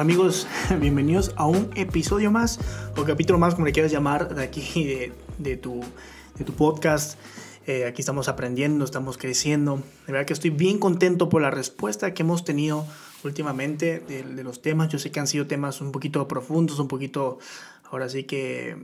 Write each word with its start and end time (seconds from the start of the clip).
Amigos, 0.00 0.46
bienvenidos 0.80 1.34
a 1.36 1.44
un 1.44 1.68
episodio 1.74 2.30
más 2.30 2.58
o 2.96 3.04
capítulo 3.04 3.38
más, 3.38 3.54
como 3.54 3.66
le 3.66 3.72
quieras 3.72 3.92
llamar, 3.92 4.34
de 4.34 4.42
aquí 4.42 5.12
de, 5.38 5.56
tu, 5.58 5.82
de 6.38 6.44
tu 6.46 6.54
podcast. 6.54 7.18
Eh, 7.66 7.84
aquí 7.84 8.00
estamos 8.00 8.26
aprendiendo, 8.26 8.86
estamos 8.86 9.18
creciendo. 9.18 9.82
De 10.06 10.12
verdad 10.14 10.26
que 10.26 10.32
estoy 10.32 10.48
bien 10.48 10.78
contento 10.78 11.28
por 11.28 11.42
la 11.42 11.50
respuesta 11.50 12.14
que 12.14 12.22
hemos 12.22 12.44
tenido 12.46 12.86
últimamente 13.24 14.00
de, 14.00 14.42
los 14.42 14.62
temas. 14.62 14.88
Yo 14.88 14.98
sé 14.98 15.10
que 15.10 15.20
han 15.20 15.26
sido 15.26 15.46
temas 15.46 15.82
un 15.82 15.92
poquito 15.92 16.26
profundos, 16.26 16.78
un 16.78 16.88
poquito, 16.88 17.38
ahora 17.90 18.08
sí 18.08 18.24
que, 18.24 18.78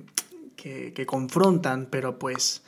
que, 0.54 1.06
confrontan, 1.06 1.88
pero 1.90 2.18
pues 2.18 2.62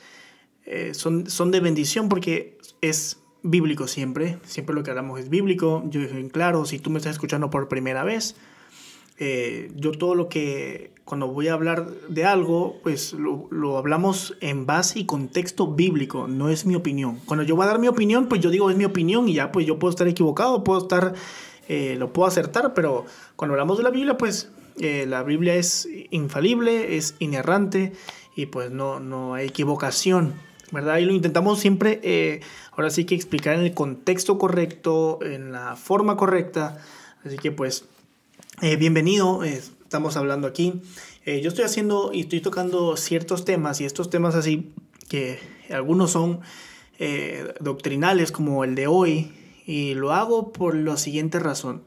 eh, 0.65 0.95
son, 0.95 1.29
son 1.29 1.51
de 1.51 1.59
bendición 1.59 2.09
porque 2.09 2.57
es 2.81 3.19
bíblico 3.43 3.87
siempre, 3.87 4.37
siempre 4.43 4.75
lo 4.75 4.83
que 4.83 4.91
hablamos 4.91 5.19
es 5.19 5.29
bíblico, 5.29 5.83
yo 5.89 6.01
dije 6.01 6.27
claro, 6.29 6.65
si 6.65 6.79
tú 6.79 6.89
me 6.89 6.97
estás 6.97 7.13
escuchando 7.13 7.49
por 7.49 7.67
primera 7.67 8.03
vez, 8.03 8.35
eh, 9.21 9.71
yo 9.75 9.91
todo 9.91 10.15
lo 10.15 10.29
que, 10.29 10.91
cuando 11.03 11.27
voy 11.27 11.49
a 11.49 11.53
hablar 11.53 11.89
de 12.07 12.23
algo, 12.23 12.79
pues 12.83 13.13
lo, 13.13 13.77
hablamos 13.77 14.35
en 14.39 14.65
base 14.65 14.99
y 14.99 15.05
contexto 15.05 15.67
bíblico, 15.67 16.27
no 16.27 16.49
es 16.49 16.65
mi 16.65 16.75
opinión. 16.75 17.19
Cuando 17.25 17.43
yo 17.43 17.55
voy 17.55 17.65
a 17.65 17.67
dar 17.67 17.79
mi 17.79 17.89
opinión, 17.89 18.27
pues 18.27 18.41
yo 18.41 18.49
digo 18.49 18.69
es 18.69 18.77
mi 18.77 18.85
opinión 18.85 19.27
y 19.27 19.33
ya, 19.33 19.51
pues 19.51 19.65
yo 19.65 19.77
puedo 19.77 19.89
estar 19.89 20.07
equivocado, 20.07 20.63
puedo 20.63 20.79
estar, 20.79 21.15
eh, 21.67 21.95
lo 21.97 22.13
puedo 22.13 22.27
acertar, 22.27 22.73
pero 22.73 23.05
cuando 23.35 23.55
hablamos 23.55 23.77
de 23.77 23.83
la 23.83 23.89
Biblia, 23.89 24.17
pues 24.17 24.51
eh, 24.79 25.05
la 25.05 25.23
Biblia 25.23 25.55
es 25.55 25.89
infalible, 26.11 26.95
es 26.95 27.15
inerrante 27.19 27.91
y 28.35 28.45
pues 28.45 28.71
no, 28.71 29.01
no 29.01 29.33
hay 29.33 29.47
equivocación. 29.47 30.33
¿Verdad? 30.71 30.97
Y 30.97 31.05
lo 31.05 31.13
intentamos 31.13 31.59
siempre, 31.59 31.99
eh, 32.03 32.41
ahora 32.71 32.89
sí 32.89 33.05
que 33.05 33.15
explicar 33.15 33.55
en 33.55 33.61
el 33.61 33.73
contexto 33.73 34.37
correcto, 34.37 35.19
en 35.21 35.51
la 35.51 35.75
forma 35.75 36.17
correcta. 36.17 36.79
Así 37.25 37.37
que 37.37 37.51
pues, 37.51 37.85
eh, 38.61 38.75
bienvenido, 38.75 39.43
eh, 39.43 39.61
estamos 39.83 40.17
hablando 40.17 40.47
aquí. 40.47 40.81
yo 41.25 41.49
estoy 41.49 41.63
haciendo 41.63 42.11
y 42.11 42.21
estoy 42.21 42.41
tocando 42.41 42.97
ciertos 42.97 43.45
temas 43.45 43.81
y 43.81 43.85
estos 43.85 44.09
temas 44.09 44.33
así, 44.33 44.73
que 45.07 45.39
algunos 45.69 46.11
son 46.11 46.39
doctrinales 47.59 48.31
como 48.31 48.63
el 48.63 48.73
de 48.73 48.87
hoy, 48.87 49.31
y 49.67 49.93
lo 49.93 50.11
hago 50.13 50.51
por 50.51 50.75
la 50.75 50.97
siguiente 50.97 51.37
razón. 51.37 51.83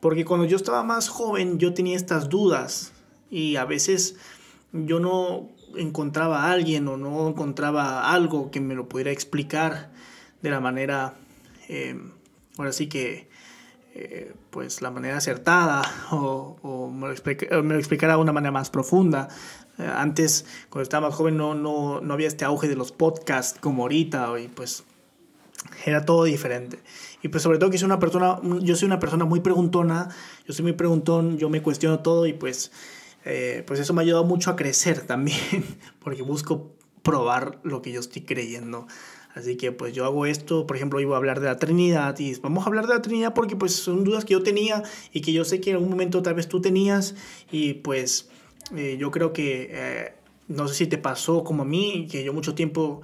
Porque 0.00 0.24
cuando 0.24 0.46
yo 0.46 0.56
estaba 0.56 0.82
más 0.82 1.08
joven 1.08 1.58
yo 1.58 1.74
tenía 1.74 1.94
estas 1.94 2.28
dudas 2.28 2.92
y 3.30 3.54
a 3.54 3.64
veces 3.64 4.16
yo 4.72 4.98
no 4.98 5.48
encontraba 5.76 6.44
a 6.44 6.52
alguien 6.52 6.88
o 6.88 6.96
no 6.96 7.28
encontraba 7.28 8.12
algo 8.12 8.50
que 8.50 8.60
me 8.60 8.74
lo 8.74 8.88
pudiera 8.88 9.10
explicar 9.10 9.90
de 10.42 10.50
la 10.50 10.60
manera, 10.60 11.14
eh, 11.68 11.98
ahora 12.58 12.72
sí 12.72 12.88
que, 12.88 13.28
eh, 13.94 14.32
pues 14.50 14.80
la 14.80 14.90
manera 14.90 15.18
acertada 15.18 15.82
o, 16.10 16.90
me, 16.90 17.08
lo 17.08 17.78
explicara 17.78 18.14
de 18.14 18.20
una 18.20 18.32
manera 18.32 18.50
más 18.50 18.70
profunda. 18.70 19.28
Eh, 19.78 19.86
antes, 19.86 20.46
cuando 20.70 20.82
estaba 20.82 21.08
más 21.08 21.16
joven, 21.16 21.36
no, 21.36 21.54
no, 21.54 22.00
no 22.00 22.14
había 22.14 22.28
este 22.28 22.44
auge 22.44 22.68
de 22.68 22.76
los 22.76 22.92
podcasts 22.92 23.58
como 23.60 23.82
ahorita 23.82 24.38
y 24.40 24.48
pues 24.48 24.84
era 25.86 26.04
todo 26.04 26.24
diferente. 26.24 26.78
Y 27.22 27.28
pues 27.28 27.42
sobre 27.42 27.58
todo 27.58 27.70
que 27.70 27.78
soy 27.78 27.86
una 27.86 27.98
persona, 27.98 28.38
yo 28.60 28.76
soy 28.76 28.86
una 28.86 28.98
persona 28.98 29.24
muy 29.24 29.40
preguntona, 29.40 30.08
yo 30.46 30.54
soy 30.54 30.64
muy 30.64 30.72
preguntón, 30.72 31.38
yo 31.38 31.48
me 31.48 31.62
cuestiono 31.62 32.00
todo 32.00 32.26
y 32.26 32.32
pues 32.32 32.72
eh, 33.24 33.62
pues 33.66 33.80
eso 33.80 33.92
me 33.92 34.00
ha 34.00 34.04
ayudado 34.04 34.24
mucho 34.24 34.50
a 34.50 34.56
crecer 34.56 35.00
también, 35.06 35.64
porque 36.00 36.22
busco 36.22 36.72
probar 37.02 37.60
lo 37.62 37.82
que 37.82 37.92
yo 37.92 38.00
estoy 38.00 38.22
creyendo. 38.22 38.86
Así 39.34 39.56
que 39.56 39.72
pues 39.72 39.94
yo 39.94 40.04
hago 40.04 40.26
esto, 40.26 40.66
por 40.66 40.76
ejemplo, 40.76 41.00
iba 41.00 41.14
a 41.14 41.18
hablar 41.18 41.40
de 41.40 41.46
la 41.46 41.56
Trinidad 41.56 42.18
y 42.18 42.34
vamos 42.40 42.64
a 42.64 42.66
hablar 42.66 42.86
de 42.86 42.94
la 42.94 43.02
Trinidad 43.02 43.32
porque 43.32 43.56
pues 43.56 43.74
son 43.74 44.04
dudas 44.04 44.26
que 44.26 44.32
yo 44.32 44.42
tenía 44.42 44.82
y 45.12 45.22
que 45.22 45.32
yo 45.32 45.44
sé 45.44 45.60
que 45.60 45.70
en 45.70 45.76
algún 45.76 45.90
momento 45.90 46.22
tal 46.22 46.34
vez 46.34 46.48
tú 46.48 46.60
tenías 46.60 47.14
y 47.50 47.74
pues 47.74 48.28
eh, 48.76 48.96
yo 48.98 49.10
creo 49.10 49.32
que 49.32 49.70
eh, 49.70 50.14
no 50.48 50.68
sé 50.68 50.74
si 50.74 50.86
te 50.86 50.98
pasó 50.98 51.44
como 51.44 51.62
a 51.62 51.66
mí, 51.66 52.08
que 52.10 52.22
yo 52.24 52.34
mucho 52.34 52.54
tiempo 52.54 53.00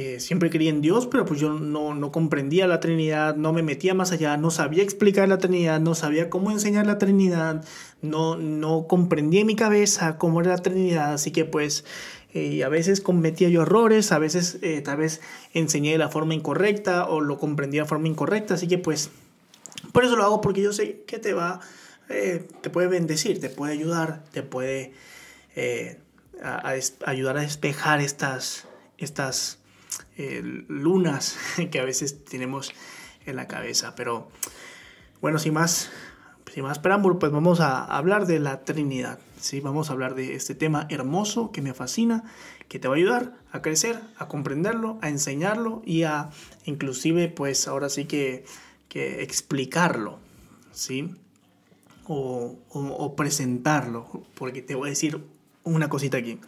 eh, 0.00 0.20
siempre 0.20 0.48
creía 0.48 0.70
en 0.70 0.80
Dios, 0.80 1.08
pero 1.08 1.24
pues 1.24 1.40
yo 1.40 1.54
no, 1.54 1.92
no, 1.92 2.12
comprendía 2.12 2.68
la 2.68 2.78
Trinidad, 2.78 3.34
no 3.34 3.52
me 3.52 3.64
metía 3.64 3.94
más 3.94 4.12
allá, 4.12 4.36
no 4.36 4.52
sabía 4.52 4.84
explicar 4.84 5.28
la 5.28 5.38
Trinidad, 5.38 5.80
no 5.80 5.96
sabía 5.96 6.30
cómo 6.30 6.52
enseñar 6.52 6.86
la 6.86 6.98
Trinidad, 6.98 7.64
no, 8.00 8.36
no 8.36 8.86
comprendía 8.86 9.40
en 9.40 9.48
mi 9.48 9.56
cabeza 9.56 10.16
cómo 10.16 10.40
era 10.40 10.50
la 10.50 10.58
Trinidad, 10.58 11.14
así 11.14 11.32
que 11.32 11.44
pues 11.44 11.84
eh, 12.32 12.62
a 12.62 12.68
veces 12.68 13.00
cometía 13.00 13.48
yo 13.48 13.62
errores, 13.62 14.12
a 14.12 14.20
veces 14.20 14.58
eh, 14.62 14.82
tal 14.82 14.98
vez 14.98 15.20
enseñé 15.52 15.90
de 15.90 15.98
la 15.98 16.10
forma 16.10 16.32
incorrecta 16.32 17.08
o 17.08 17.20
lo 17.20 17.36
comprendí 17.40 17.78
de 17.78 17.82
la 17.82 17.88
forma 17.88 18.06
incorrecta, 18.06 18.54
así 18.54 18.68
que 18.68 18.78
pues 18.78 19.10
por 19.90 20.04
eso 20.04 20.14
lo 20.14 20.22
hago 20.22 20.40
porque 20.40 20.62
yo 20.62 20.72
sé 20.72 21.02
que 21.08 21.18
te 21.18 21.32
va, 21.32 21.58
te 22.06 22.70
puede 22.70 22.86
bendecir, 22.86 23.40
te 23.40 23.50
puede 23.50 23.72
ayudar, 23.72 24.22
te 24.30 24.44
puede 24.44 24.92
ayudar 27.04 27.36
a 27.36 27.40
despejar 27.40 28.00
estas, 28.00 28.68
estas 28.96 29.57
eh, 30.18 30.42
lunas 30.42 31.38
que 31.70 31.80
a 31.80 31.84
veces 31.84 32.24
tenemos 32.24 32.72
en 33.24 33.36
la 33.36 33.48
cabeza. 33.48 33.94
Pero 33.94 34.28
bueno, 35.20 35.38
sin 35.38 35.54
más, 35.54 35.90
sin 36.52 36.64
más 36.64 36.78
preámbulo, 36.78 37.18
pues 37.18 37.32
vamos 37.32 37.60
a 37.60 37.84
hablar 37.84 38.26
de 38.26 38.40
la 38.40 38.64
Trinidad. 38.64 39.18
¿sí? 39.40 39.60
Vamos 39.60 39.88
a 39.88 39.92
hablar 39.94 40.14
de 40.14 40.34
este 40.34 40.54
tema 40.54 40.86
hermoso 40.90 41.52
que 41.52 41.62
me 41.62 41.72
fascina, 41.72 42.24
que 42.68 42.78
te 42.78 42.88
va 42.88 42.94
a 42.94 42.98
ayudar 42.98 43.38
a 43.52 43.62
crecer, 43.62 44.00
a 44.16 44.28
comprenderlo, 44.28 44.98
a 45.00 45.08
enseñarlo 45.08 45.82
y 45.86 46.02
a 46.02 46.30
inclusive, 46.64 47.28
pues 47.28 47.66
ahora 47.68 47.88
sí 47.88 48.04
que, 48.04 48.44
que 48.88 49.22
explicarlo. 49.22 50.18
¿sí? 50.72 51.14
O, 52.10 53.14
presentarlo, 53.16 54.24
porque 54.34 54.62
te 54.62 54.74
voy 54.74 54.88
a 54.88 54.90
decir 54.90 55.22
una 55.64 55.88
cosita 55.90 56.16
aquí. 56.16 56.38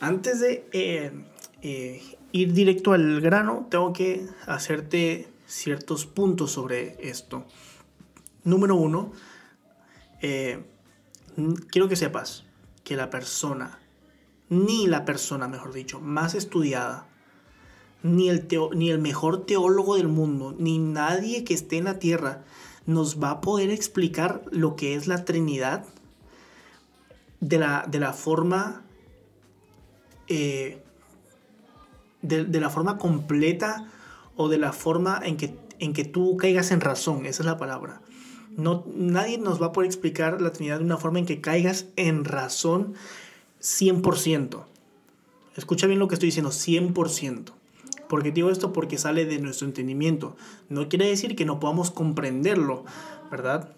Antes 0.00 0.40
de 0.40 0.66
eh, 0.72 1.12
eh, 1.60 2.02
ir 2.32 2.52
directo 2.52 2.92
al 2.92 3.20
grano, 3.20 3.66
tengo 3.70 3.92
que 3.92 4.26
hacerte 4.46 5.28
ciertos 5.46 6.06
puntos 6.06 6.50
sobre 6.52 6.96
esto. 7.08 7.44
Número 8.44 8.74
uno, 8.74 9.12
eh, 10.22 10.64
quiero 11.70 11.88
que 11.88 11.96
sepas 11.96 12.44
que 12.84 12.96
la 12.96 13.10
persona, 13.10 13.78
ni 14.48 14.86
la 14.86 15.04
persona, 15.04 15.46
mejor 15.46 15.72
dicho, 15.72 16.00
más 16.00 16.34
estudiada, 16.34 17.06
ni 18.02 18.28
el, 18.28 18.48
ni 18.74 18.90
el 18.90 18.98
mejor 18.98 19.46
teólogo 19.46 19.96
del 19.96 20.08
mundo, 20.08 20.56
ni 20.58 20.78
nadie 20.78 21.44
que 21.44 21.54
esté 21.54 21.76
en 21.78 21.84
la 21.84 21.98
tierra, 21.98 22.44
nos 22.86 23.22
va 23.22 23.30
a 23.30 23.40
poder 23.40 23.70
explicar 23.70 24.42
lo 24.50 24.74
que 24.74 24.94
es 24.94 25.06
la 25.06 25.24
Trinidad 25.24 25.84
de 27.40 27.58
la, 27.58 27.86
de 27.88 28.00
la 28.00 28.12
forma 28.12 28.82
eh, 30.28 30.81
de, 32.22 32.60
la 32.60 32.70
forma 32.70 32.98
completa 32.98 33.86
o 34.36 34.48
de 34.48 34.58
la 34.58 34.72
forma 34.72 35.20
en 35.22 35.36
que, 35.36 35.54
en 35.78 35.92
que 35.92 36.04
tú 36.04 36.36
caigas 36.36 36.70
en 36.70 36.80
razón, 36.80 37.26
esa 37.26 37.42
es 37.42 37.46
la 37.46 37.58
palabra. 37.58 38.00
No, 38.56 38.84
nadie 38.94 39.38
nos 39.38 39.60
va 39.60 39.66
a 39.66 39.72
poder 39.72 39.88
explicar 39.88 40.40
la 40.40 40.52
Trinidad 40.52 40.78
de 40.78 40.84
una 40.84 40.98
forma 40.98 41.18
en 41.18 41.26
que 41.26 41.40
caigas 41.40 41.86
en 41.96 42.24
razón 42.24 42.94
100%. 43.60 44.64
Escucha 45.56 45.86
bien 45.86 45.98
lo 45.98 46.08
que 46.08 46.14
estoy 46.14 46.28
diciendo, 46.28 46.50
100%. 46.50 47.52
¿Por 48.08 48.22
qué 48.22 48.30
digo 48.30 48.50
esto? 48.50 48.72
Porque 48.72 48.98
sale 48.98 49.24
de 49.24 49.38
nuestro 49.38 49.66
entendimiento. 49.66 50.36
No 50.68 50.88
quiere 50.88 51.06
decir 51.06 51.34
que 51.34 51.46
no 51.46 51.60
podamos 51.60 51.90
comprenderlo, 51.90 52.84
¿verdad? 53.30 53.70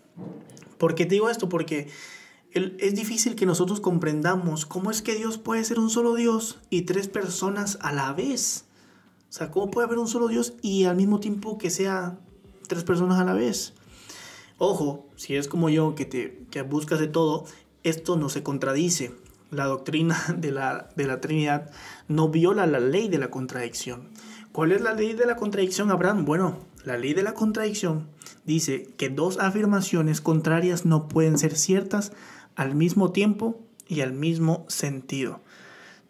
¿Por 0.79 0.95
qué 0.95 1.05
digo 1.05 1.31
esto? 1.31 1.49
Porque 1.49 1.89
es 2.55 2.95
difícil 2.95 3.35
que 3.35 3.47
nosotros 3.47 3.81
comprendamos 3.81 4.65
cómo 4.65 4.91
es 4.91 5.03
que 5.03 5.17
Dios 5.17 5.39
puede 5.39 5.65
ser 5.65 5.81
un 5.81 5.91
solo 5.91 6.15
Dios 6.15 6.61
y 6.71 6.83
tres 6.83 7.09
personas 7.09 7.79
a 7.83 7.93
la 7.93 8.13
vez. 8.13 8.65
O 9.29 9.33
sea, 9.33 9.51
¿cómo 9.51 9.73
puede 9.73 9.87
haber 9.87 9.99
un 9.99 10.07
solo 10.07 10.29
Dios 10.29 10.55
y 10.63 10.85
al 10.85 10.95
mismo 10.95 11.19
tiempo 11.19 11.59
que 11.59 11.71
sea 11.71 12.17
tres 12.69 12.85
personas 12.85 13.19
a 13.19 13.25
la 13.25 13.33
vez? 13.33 13.75
Ojo, 14.59 15.09
si 15.17 15.35
es 15.35 15.49
como 15.49 15.69
yo 15.69 15.97
que, 15.97 16.05
te, 16.05 16.47
que 16.53 16.63
buscas 16.63 17.01
de 17.01 17.09
todo, 17.09 17.45
esto 17.83 18.17
no 18.17 18.29
se 18.29 18.45
contradice. 18.45 19.13
La 19.51 19.65
doctrina 19.67 20.17
de 20.37 20.53
la, 20.53 20.89
de 20.95 21.07
la 21.07 21.21
Trinidad 21.21 21.73
no 22.07 22.29
viola 22.29 22.67
la 22.67 22.79
ley 22.79 23.09
de 23.09 23.19
la 23.19 23.33
contradicción. 23.33 24.11
¿Cuál 24.53 24.71
es 24.71 24.81
la 24.81 24.95
ley 24.95 25.15
de 25.15 25.27
la 25.27 25.35
contradicción, 25.35 25.91
Abraham? 25.91 26.25
Bueno, 26.25 26.61
la 26.85 26.97
ley 26.97 27.15
de 27.15 27.25
la 27.25 27.35
contradicción 27.35 28.07
dice 28.45 28.89
que 28.97 29.09
dos 29.09 29.41
afirmaciones 29.41 30.21
contrarias 30.21 30.85
no 30.85 31.09
pueden 31.09 31.39
ser 31.39 31.57
ciertas 31.57 32.13
al 32.57 32.75
mismo 32.75 33.13
tiempo 33.13 33.61
y 33.87 34.01
al 34.01 34.13
mismo 34.13 34.65
sentido. 34.69 35.41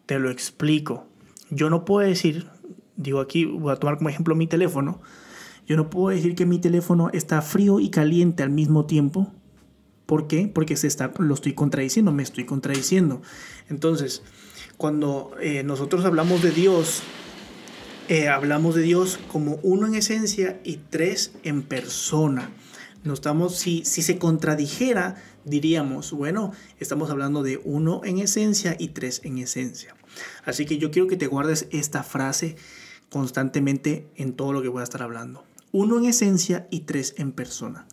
Te 0.05 0.19
lo 0.19 0.29
explico. 0.29 1.05
Yo 1.49 1.69
no 1.69 1.85
puedo 1.85 2.07
decir, 2.07 2.47
digo 2.95 3.19
aquí, 3.19 3.45
voy 3.45 3.71
a 3.71 3.77
tomar 3.77 3.97
como 3.97 4.09
ejemplo 4.09 4.35
mi 4.35 4.47
teléfono, 4.47 5.01
yo 5.67 5.75
no 5.77 5.89
puedo 5.89 6.15
decir 6.15 6.35
que 6.35 6.45
mi 6.45 6.59
teléfono 6.59 7.09
está 7.11 7.41
frío 7.41 7.79
y 7.79 7.89
caliente 7.89 8.43
al 8.43 8.51
mismo 8.51 8.85
tiempo. 8.85 9.31
¿Por 10.05 10.27
qué? 10.27 10.47
Porque 10.47 10.77
se 10.77 10.85
está, 10.85 11.11
lo 11.17 11.33
estoy 11.33 11.53
contradiciendo, 11.53 12.11
me 12.11 12.21
estoy 12.21 12.45
contradiciendo. 12.45 13.21
Entonces, 13.69 14.21
cuando 14.77 15.31
eh, 15.41 15.63
nosotros 15.63 16.05
hablamos 16.05 16.43
de 16.43 16.51
Dios, 16.51 17.01
eh, 18.07 18.27
hablamos 18.27 18.75
de 18.75 18.83
Dios 18.83 19.19
como 19.31 19.59
uno 19.63 19.87
en 19.87 19.95
esencia 19.95 20.59
y 20.63 20.77
tres 20.91 21.33
en 21.41 21.63
persona. 21.63 22.51
No 23.05 23.13
estamos, 23.13 23.55
si, 23.55 23.85
si 23.85 24.01
se 24.01 24.17
contradijera, 24.17 25.15
diríamos, 25.45 26.11
bueno, 26.11 26.51
estamos 26.79 27.11
hablando 27.11 27.43
de 27.43 27.61
uno 27.63 28.01
en 28.03 28.17
esencia 28.17 28.75
y 28.79 28.89
tres 28.89 29.21
en 29.23 29.37
esencia. 29.37 29.95
Así 30.43 30.65
que 30.65 30.79
yo 30.79 30.89
quiero 30.89 31.07
que 31.07 31.15
te 31.15 31.27
guardes 31.27 31.67
esta 31.71 32.01
frase 32.01 32.55
constantemente 33.09 34.09
en 34.15 34.33
todo 34.33 34.53
lo 34.53 34.63
que 34.63 34.69
voy 34.69 34.81
a 34.81 34.83
estar 34.83 35.03
hablando. 35.03 35.43
Uno 35.71 35.99
en 35.99 36.05
esencia 36.05 36.67
y 36.71 36.81
tres 36.81 37.13
en 37.17 37.31
persona. 37.31 37.85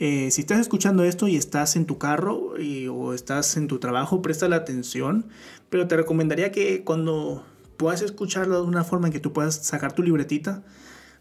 Eh, 0.00 0.32
si 0.32 0.40
estás 0.40 0.58
escuchando 0.58 1.04
esto 1.04 1.28
y 1.28 1.36
estás 1.36 1.76
en 1.76 1.86
tu 1.86 1.98
carro 1.98 2.54
o 2.90 3.14
estás 3.14 3.56
en 3.56 3.68
tu 3.68 3.78
trabajo, 3.78 4.20
presta 4.20 4.48
la 4.48 4.56
atención, 4.56 5.26
pero 5.70 5.86
te 5.86 5.96
recomendaría 5.96 6.50
que 6.50 6.82
cuando 6.82 7.44
puedas 7.76 8.02
escucharlo 8.02 8.62
de 8.62 8.66
una 8.66 8.82
forma 8.82 9.06
en 9.06 9.12
que 9.12 9.20
tú 9.20 9.32
puedas 9.32 9.54
sacar 9.54 9.92
tu 9.92 10.02
libretita, 10.02 10.64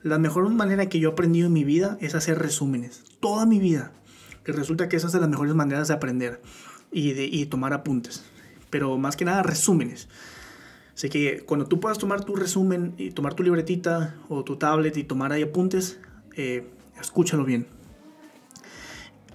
la 0.04 0.20
mejor 0.20 0.48
manera 0.50 0.90
que 0.90 1.00
yo 1.00 1.10
he 1.10 1.12
aprendido 1.14 1.48
en 1.48 1.54
mi 1.54 1.64
vida 1.64 1.98
es 2.02 2.14
hacer 2.14 2.38
resúmenes. 2.38 3.04
Toda 3.20 3.46
mi 3.46 3.60
vida. 3.60 3.92
Que 4.44 4.52
resulta 4.52 4.90
que 4.90 4.98
esa 4.98 5.08
es 5.08 5.14
de 5.14 5.22
las 5.22 5.30
mejores 5.30 5.56
maneras 5.56 5.88
de 5.88 5.94
aprender 5.94 6.42
y 6.92 7.14
de 7.14 7.46
tomar 7.46 7.74
apuntes. 7.74 8.26
Pero 8.70 8.98
más 8.98 9.16
que 9.16 9.24
nada 9.24 9.44
resúmenes. 9.44 10.10
Así 10.94 11.10
que 11.10 11.42
cuando 11.46 11.66
tú 11.66 11.80
puedas 11.80 11.98
tomar 11.98 12.24
tu 12.24 12.36
resumen 12.36 12.94
y 12.98 13.12
tomar 13.12 13.34
tu 13.34 13.44
libretita 13.44 14.16
o 14.30 14.44
tu 14.44 14.58
tablet 14.58 14.96
y 14.98 15.04
tomar 15.04 15.32
ahí 15.32 15.44
apuntes, 15.44 16.00
eh, 16.36 16.70
escúchalo 17.00 17.46
bien. 17.46 17.66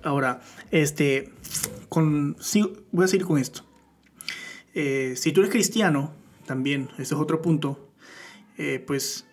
Ahora, 0.02 0.40
este, 0.70 1.32
con, 1.88 2.36
voy 2.92 3.04
a 3.04 3.08
seguir 3.08 3.26
con 3.26 3.38
esto. 3.38 3.64
Eh, 4.74 5.14
si 5.16 5.32
tú 5.32 5.40
eres 5.40 5.50
cristiano, 5.50 6.12
también, 6.46 6.90
ese 6.94 7.02
es 7.02 7.12
otro 7.14 7.42
punto, 7.42 7.90
eh, 8.56 8.82
pues 8.86 9.26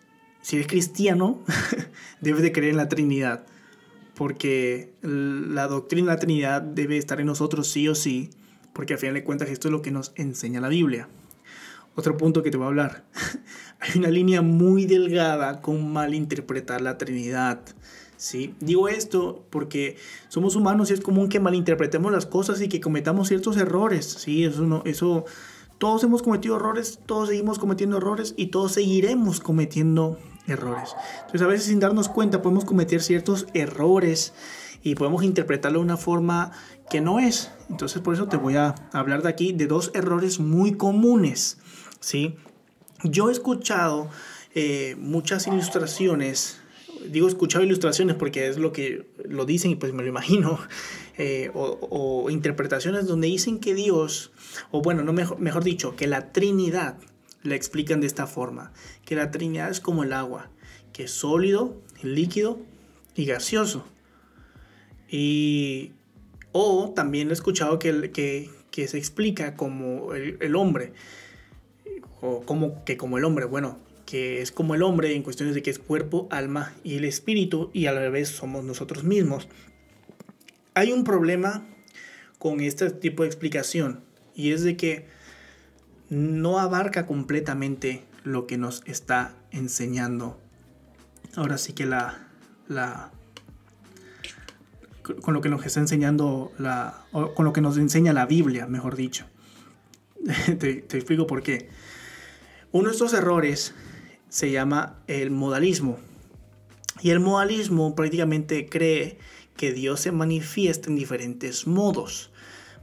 si 0.45 0.57
eres 0.57 0.67
cristiano, 0.67 1.39
debes 2.21 2.43
de 2.43 2.51
creer 2.51 2.69
en 2.69 2.77
la 2.77 2.87
Trinidad, 2.87 3.47
porque 4.13 4.93
la 5.01 5.65
doctrina 5.65 6.11
de 6.11 6.13
la 6.13 6.19
Trinidad 6.19 6.61
debe 6.61 6.97
estar 6.97 7.19
en 7.19 7.25
nosotros 7.25 7.67
sí 7.67 7.87
o 7.87 7.95
sí, 7.95 8.29
porque 8.71 8.93
al 8.93 8.99
final 8.99 9.15
de 9.15 9.23
cuentas 9.23 9.49
esto 9.49 9.69
es 9.69 9.71
lo 9.71 9.81
que 9.81 9.89
nos 9.89 10.11
enseña 10.13 10.61
la 10.61 10.67
Biblia. 10.67 11.09
Otro 11.95 12.15
punto 12.15 12.43
que 12.43 12.51
te 12.51 12.57
voy 12.57 12.65
a 12.65 12.67
hablar. 12.67 13.05
Hay 13.79 13.97
una 13.97 14.09
línea 14.09 14.43
muy 14.43 14.85
delgada 14.85 15.63
con 15.63 15.91
malinterpretar 15.91 16.79
la 16.79 16.99
Trinidad. 16.99 17.61
¿sí? 18.15 18.53
Digo 18.59 18.87
esto 18.87 19.43
porque 19.49 19.97
somos 20.27 20.55
humanos 20.55 20.91
y 20.91 20.93
es 20.93 21.01
común 21.01 21.27
que 21.27 21.39
malinterpretemos 21.39 22.11
las 22.11 22.27
cosas 22.27 22.61
y 22.61 22.69
que 22.69 22.81
cometamos 22.81 23.29
ciertos 23.29 23.57
errores. 23.57 24.05
¿sí? 24.05 24.43
Eso, 24.43 24.61
no, 24.61 24.83
eso 24.85 25.25
todos 25.79 26.03
hemos 26.03 26.21
cometido 26.21 26.57
errores, 26.57 26.99
todos 27.03 27.29
seguimos 27.29 27.57
cometiendo 27.57 27.97
errores 27.97 28.35
y 28.37 28.47
todos 28.47 28.73
seguiremos 28.73 29.39
cometiendo 29.39 30.19
errores. 30.19 30.34
Entonces 30.47 31.41
a 31.41 31.47
veces 31.47 31.65
sin 31.65 31.79
darnos 31.79 32.09
cuenta 32.09 32.41
podemos 32.41 32.65
cometer 32.65 33.01
ciertos 33.01 33.47
errores 33.53 34.33
y 34.83 34.95
podemos 34.95 35.23
interpretarlo 35.23 35.79
de 35.79 35.85
una 35.85 35.97
forma 35.97 36.51
que 36.89 37.01
no 37.01 37.19
es. 37.19 37.51
Entonces 37.69 38.01
por 38.01 38.13
eso 38.13 38.27
te 38.27 38.37
voy 38.37 38.55
a 38.55 38.75
hablar 38.91 39.23
de 39.23 39.29
aquí 39.29 39.53
de 39.53 39.67
dos 39.67 39.91
errores 39.93 40.39
muy 40.39 40.73
comunes. 40.73 41.57
¿sí? 41.99 42.35
Yo 43.03 43.29
he 43.29 43.31
escuchado 43.31 44.09
eh, 44.53 44.95
muchas 44.99 45.47
ilustraciones 45.47 46.59
digo 47.09 47.27
escuchado 47.27 47.63
ilustraciones 47.63 48.15
porque 48.15 48.47
es 48.47 48.57
lo 48.57 48.71
que 48.71 49.05
lo 49.25 49.45
dicen 49.45 49.71
y 49.71 49.75
pues 49.75 49.93
me 49.93 50.03
lo 50.03 50.09
imagino, 50.09 50.59
eh, 51.17 51.51
o, 51.53 52.29
interpretaciones 52.29 53.07
donde 53.07 53.27
dicen 53.27 53.59
que 53.59 53.73
Dios, 53.73 54.31
o 54.71 54.81
bueno, 54.81 55.03
no 55.03 55.13
mejor, 55.13 55.39
mejor 55.39 55.63
dicho, 55.63 55.95
que 55.95 56.07
la 56.07 56.31
Trinidad 56.31 56.97
la 57.45 57.55
explican 57.55 58.01
de 58.01 58.07
esta 58.07 58.27
forma, 58.27 58.73
que 59.05 59.15
la 59.15 59.31
Trinidad 59.31 59.69
es 59.69 59.79
como 59.79 60.03
el 60.03 60.13
agua, 60.13 60.49
que 60.91 61.03
es 61.03 61.11
sólido, 61.11 61.81
líquido 62.01 62.59
y 63.15 63.25
gaseoso. 63.25 63.85
Y, 65.09 65.93
o 66.51 66.91
también 66.95 67.29
he 67.29 67.33
escuchado 67.33 67.79
que, 67.79 68.11
que, 68.11 68.49
que 68.71 68.87
se 68.87 68.97
explica 68.97 69.55
como 69.55 70.13
el, 70.13 70.37
el 70.41 70.55
hombre, 70.55 70.93
o 72.21 72.41
como 72.41 72.83
que 72.83 72.97
como 72.97 73.17
el 73.17 73.23
hombre, 73.23 73.45
bueno, 73.45 73.79
que 74.05 74.41
es 74.41 74.51
como 74.51 74.75
el 74.75 74.83
hombre 74.83 75.15
en 75.15 75.23
cuestiones 75.23 75.55
de 75.55 75.61
que 75.61 75.69
es 75.69 75.79
cuerpo, 75.79 76.27
alma 76.31 76.73
y 76.83 76.95
el 76.95 77.05
espíritu 77.05 77.69
y 77.73 77.87
a 77.87 77.91
la 77.91 78.09
vez 78.09 78.29
somos 78.29 78.63
nosotros 78.63 79.03
mismos. 79.03 79.47
Hay 80.73 80.91
un 80.91 81.03
problema 81.03 81.65
con 82.37 82.59
este 82.59 82.91
tipo 82.91 83.23
de 83.23 83.29
explicación 83.29 84.03
y 84.35 84.51
es 84.51 84.63
de 84.63 84.77
que 84.77 85.05
no 86.09 86.59
abarca 86.59 87.05
completamente 87.05 88.03
lo 88.23 88.47
que 88.47 88.57
nos 88.57 88.83
está 88.85 89.35
enseñando. 89.51 90.39
Ahora 91.35 91.57
sí 91.57 91.73
que 91.73 91.85
la, 91.85 92.27
la 92.67 93.11
con 95.21 95.33
lo 95.33 95.41
que 95.41 95.49
nos 95.49 95.65
está 95.65 95.79
enseñando 95.79 96.51
la 96.57 97.05
con 97.11 97.45
lo 97.45 97.53
que 97.53 97.61
nos 97.61 97.77
enseña 97.77 98.13
la 98.13 98.25
Biblia, 98.25 98.67
mejor 98.67 98.95
dicho. 98.95 99.25
te, 100.45 100.75
te 100.75 100.97
explico 100.97 101.27
por 101.27 101.43
qué. 101.43 101.69
Uno 102.71 102.87
de 102.87 102.93
estos 102.93 103.13
errores 103.13 103.73
se 104.29 104.51
llama 104.51 104.99
el 105.07 105.31
modalismo. 105.31 105.97
Y 107.01 107.11
el 107.11 107.19
modalismo 107.19 107.95
prácticamente 107.95 108.67
cree 108.67 109.17
que 109.55 109.71
Dios 109.71 110.01
se 110.01 110.11
manifiesta 110.11 110.89
en 110.89 110.95
diferentes 110.95 111.67
modos. 111.67 112.31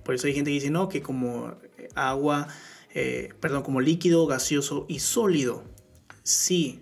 Por 0.04 0.14
eso 0.14 0.26
hay 0.26 0.34
gente 0.34 0.50
que 0.50 0.54
dice, 0.54 0.70
no, 0.70 0.88
que 0.88 1.02
como 1.02 1.54
agua, 1.94 2.48
eh, 2.94 3.30
perdón, 3.40 3.62
como 3.62 3.80
líquido, 3.80 4.26
gaseoso 4.26 4.86
y 4.88 5.00
sólido. 5.00 5.64
Sí, 6.22 6.80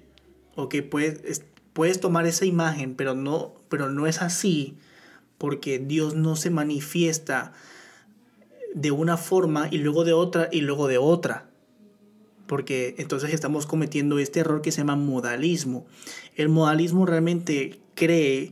o 0.54 0.68
que 0.68 0.82
puedes, 0.82 1.42
puedes 1.72 2.00
tomar 2.00 2.26
esa 2.26 2.44
imagen, 2.44 2.94
pero 2.94 3.14
no, 3.14 3.54
pero 3.68 3.90
no 3.90 4.06
es 4.06 4.22
así, 4.22 4.76
porque 5.38 5.78
Dios 5.78 6.14
no 6.14 6.36
se 6.36 6.50
manifiesta 6.50 7.52
de 8.74 8.90
una 8.90 9.16
forma 9.16 9.68
y 9.70 9.78
luego 9.78 10.04
de 10.04 10.12
otra 10.12 10.48
y 10.52 10.60
luego 10.60 10.86
de 10.86 10.98
otra 10.98 11.50
porque 12.50 12.96
entonces 12.98 13.32
estamos 13.32 13.64
cometiendo 13.64 14.18
este 14.18 14.40
error 14.40 14.60
que 14.60 14.72
se 14.72 14.78
llama 14.78 14.96
modalismo. 14.96 15.86
El 16.34 16.48
modalismo 16.48 17.06
realmente 17.06 17.78
cree, 17.94 18.50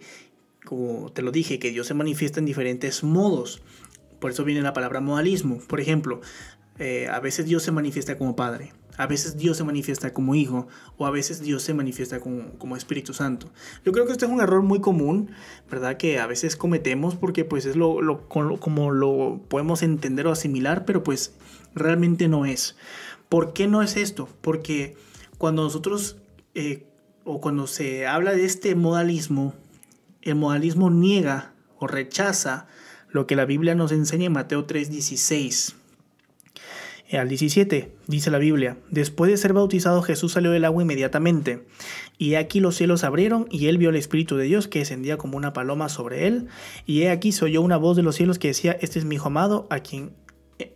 como 0.64 1.10
te 1.10 1.20
lo 1.20 1.32
dije, 1.32 1.58
que 1.58 1.72
Dios 1.72 1.88
se 1.88 1.94
manifiesta 1.94 2.38
en 2.38 2.46
diferentes 2.46 3.03
modos. 3.03 3.60
Por 4.20 4.31
eso 4.31 4.44
viene 4.44 4.62
la 4.62 4.72
palabra 4.72 5.00
modalismo. 5.00 5.58
Por 5.67 5.81
ejemplo, 5.81 6.20
eh, 6.79 7.08
a 7.08 7.20
veces 7.20 7.47
Dios 7.47 7.63
se 7.63 7.73
manifiesta 7.73 8.17
como 8.17 8.37
Padre, 8.37 8.73
a 8.99 9.06
veces 9.06 9.37
Dios 9.37 9.56
se 9.56 9.65
manifiesta 9.65 10.13
como 10.13 10.35
Hijo, 10.35 10.67
o 10.97 11.06
a 11.06 11.11
veces 11.11 11.41
Dios 11.41 11.63
se 11.63 11.73
manifiesta 11.73 12.20
como, 12.20 12.77
Espíritu 12.77 13.15
Santo. 13.15 13.49
Yo 13.85 13.93
creo 13.93 14.06
que 14.06 14.13
este 14.13 14.27
es 14.27 14.31
un 14.31 14.41
error 14.41 14.63
muy 14.63 14.81
común, 14.81 15.31
¿verdad? 15.70 15.97
Que 15.97 16.19
a 16.19 16.27
veces 16.27 16.56
cometemos 16.56 17.15
porque 17.15 17.44
pues 17.44 17.65
es 17.65 17.77
lo, 17.77 18.03
lo, 18.03 18.29
como 18.29 18.91
lo 18.91 19.41
podemos 19.49 19.82
entender 19.82 20.27
o 20.27 20.32
asimilar, 20.32 20.85
pero 20.85 21.03
pues 21.03 21.32
realmente 21.75 22.27
no 22.29 22.44
es. 22.44 22.77
¿Por 23.29 23.53
qué 23.53 23.69
no 23.69 23.82
es 23.82 23.97
esto? 23.97 24.29
Porque 24.41 24.97
cuando 25.39 25.63
nosotros, 25.63 26.17
eh, 26.55 26.87
o 27.25 27.41
cuando 27.41 27.67
se 27.67 28.06
habla 28.06 28.32
de 28.32 28.44
este 28.44 28.75
modalismo, 28.75 29.55
el 30.23 30.35
modalismo 30.35 30.91
niega 30.91 31.53
o 31.79 31.87
rechaza 31.87 32.67
lo 33.11 33.27
que 33.27 33.37
la 33.37 33.44
Biblia 33.44 33.75
nos 33.75 33.93
enseña 33.93 34.27
en 34.27 34.32
Mateo 34.32 34.67
3:16. 34.67 35.75
Al 37.10 37.29
17 37.29 37.91
dice 38.06 38.31
la 38.31 38.38
Biblia, 38.38 38.77
después 38.91 39.31
de 39.31 39.38
ser 39.38 39.55
bautizado 39.55 40.03
Jesús 40.03 40.32
salió 40.32 40.50
del 40.50 40.67
agua 40.67 40.82
inmediatamente, 40.82 41.67
y 42.19 42.34
aquí 42.34 42.60
los 42.60 42.77
cielos 42.77 43.03
abrieron, 43.03 43.46
y 43.50 43.69
él 43.69 43.79
vio 43.79 43.88
el 43.88 43.96
Espíritu 43.96 44.36
de 44.36 44.44
Dios 44.44 44.69
que 44.69 44.81
descendía 44.81 45.17
como 45.17 45.36
una 45.36 45.55
paloma 45.55 45.88
sobre 45.88 46.27
él, 46.27 46.48
y 46.84 47.03
he 47.03 47.10
aquí 47.10 47.32
se 47.32 47.46
oyó 47.46 47.62
una 47.62 47.79
voz 47.79 47.96
de 47.96 48.03
los 48.03 48.17
cielos 48.17 48.38
que 48.38 48.48
decía, 48.48 48.77
este 48.82 48.98
es 48.98 49.06
mi 49.06 49.15
hijo 49.15 49.29
amado, 49.29 49.67
a 49.70 49.81
quien 49.81 50.12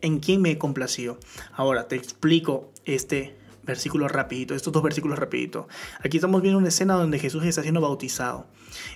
en 0.01 0.21
quién 0.21 0.41
me 0.41 0.53
he 0.53 0.59
complacido. 0.59 1.19
Ahora 1.53 1.89
te 1.89 1.97
explico 1.97 2.73
este 2.85 3.37
versículo 3.65 4.09
rapidito, 4.09 4.55
estos 4.55 4.73
dos 4.73 4.83
versículos 4.83 5.19
rapidito. 5.19 5.69
Aquí 6.03 6.17
estamos 6.17 6.43
viendo 6.43 6.59
una 6.59 6.69
escena 6.69 6.95
donde 6.95 7.19
Jesús 7.19 7.45
está 7.45 7.63
siendo 7.63 7.81
bautizado. 7.81 8.47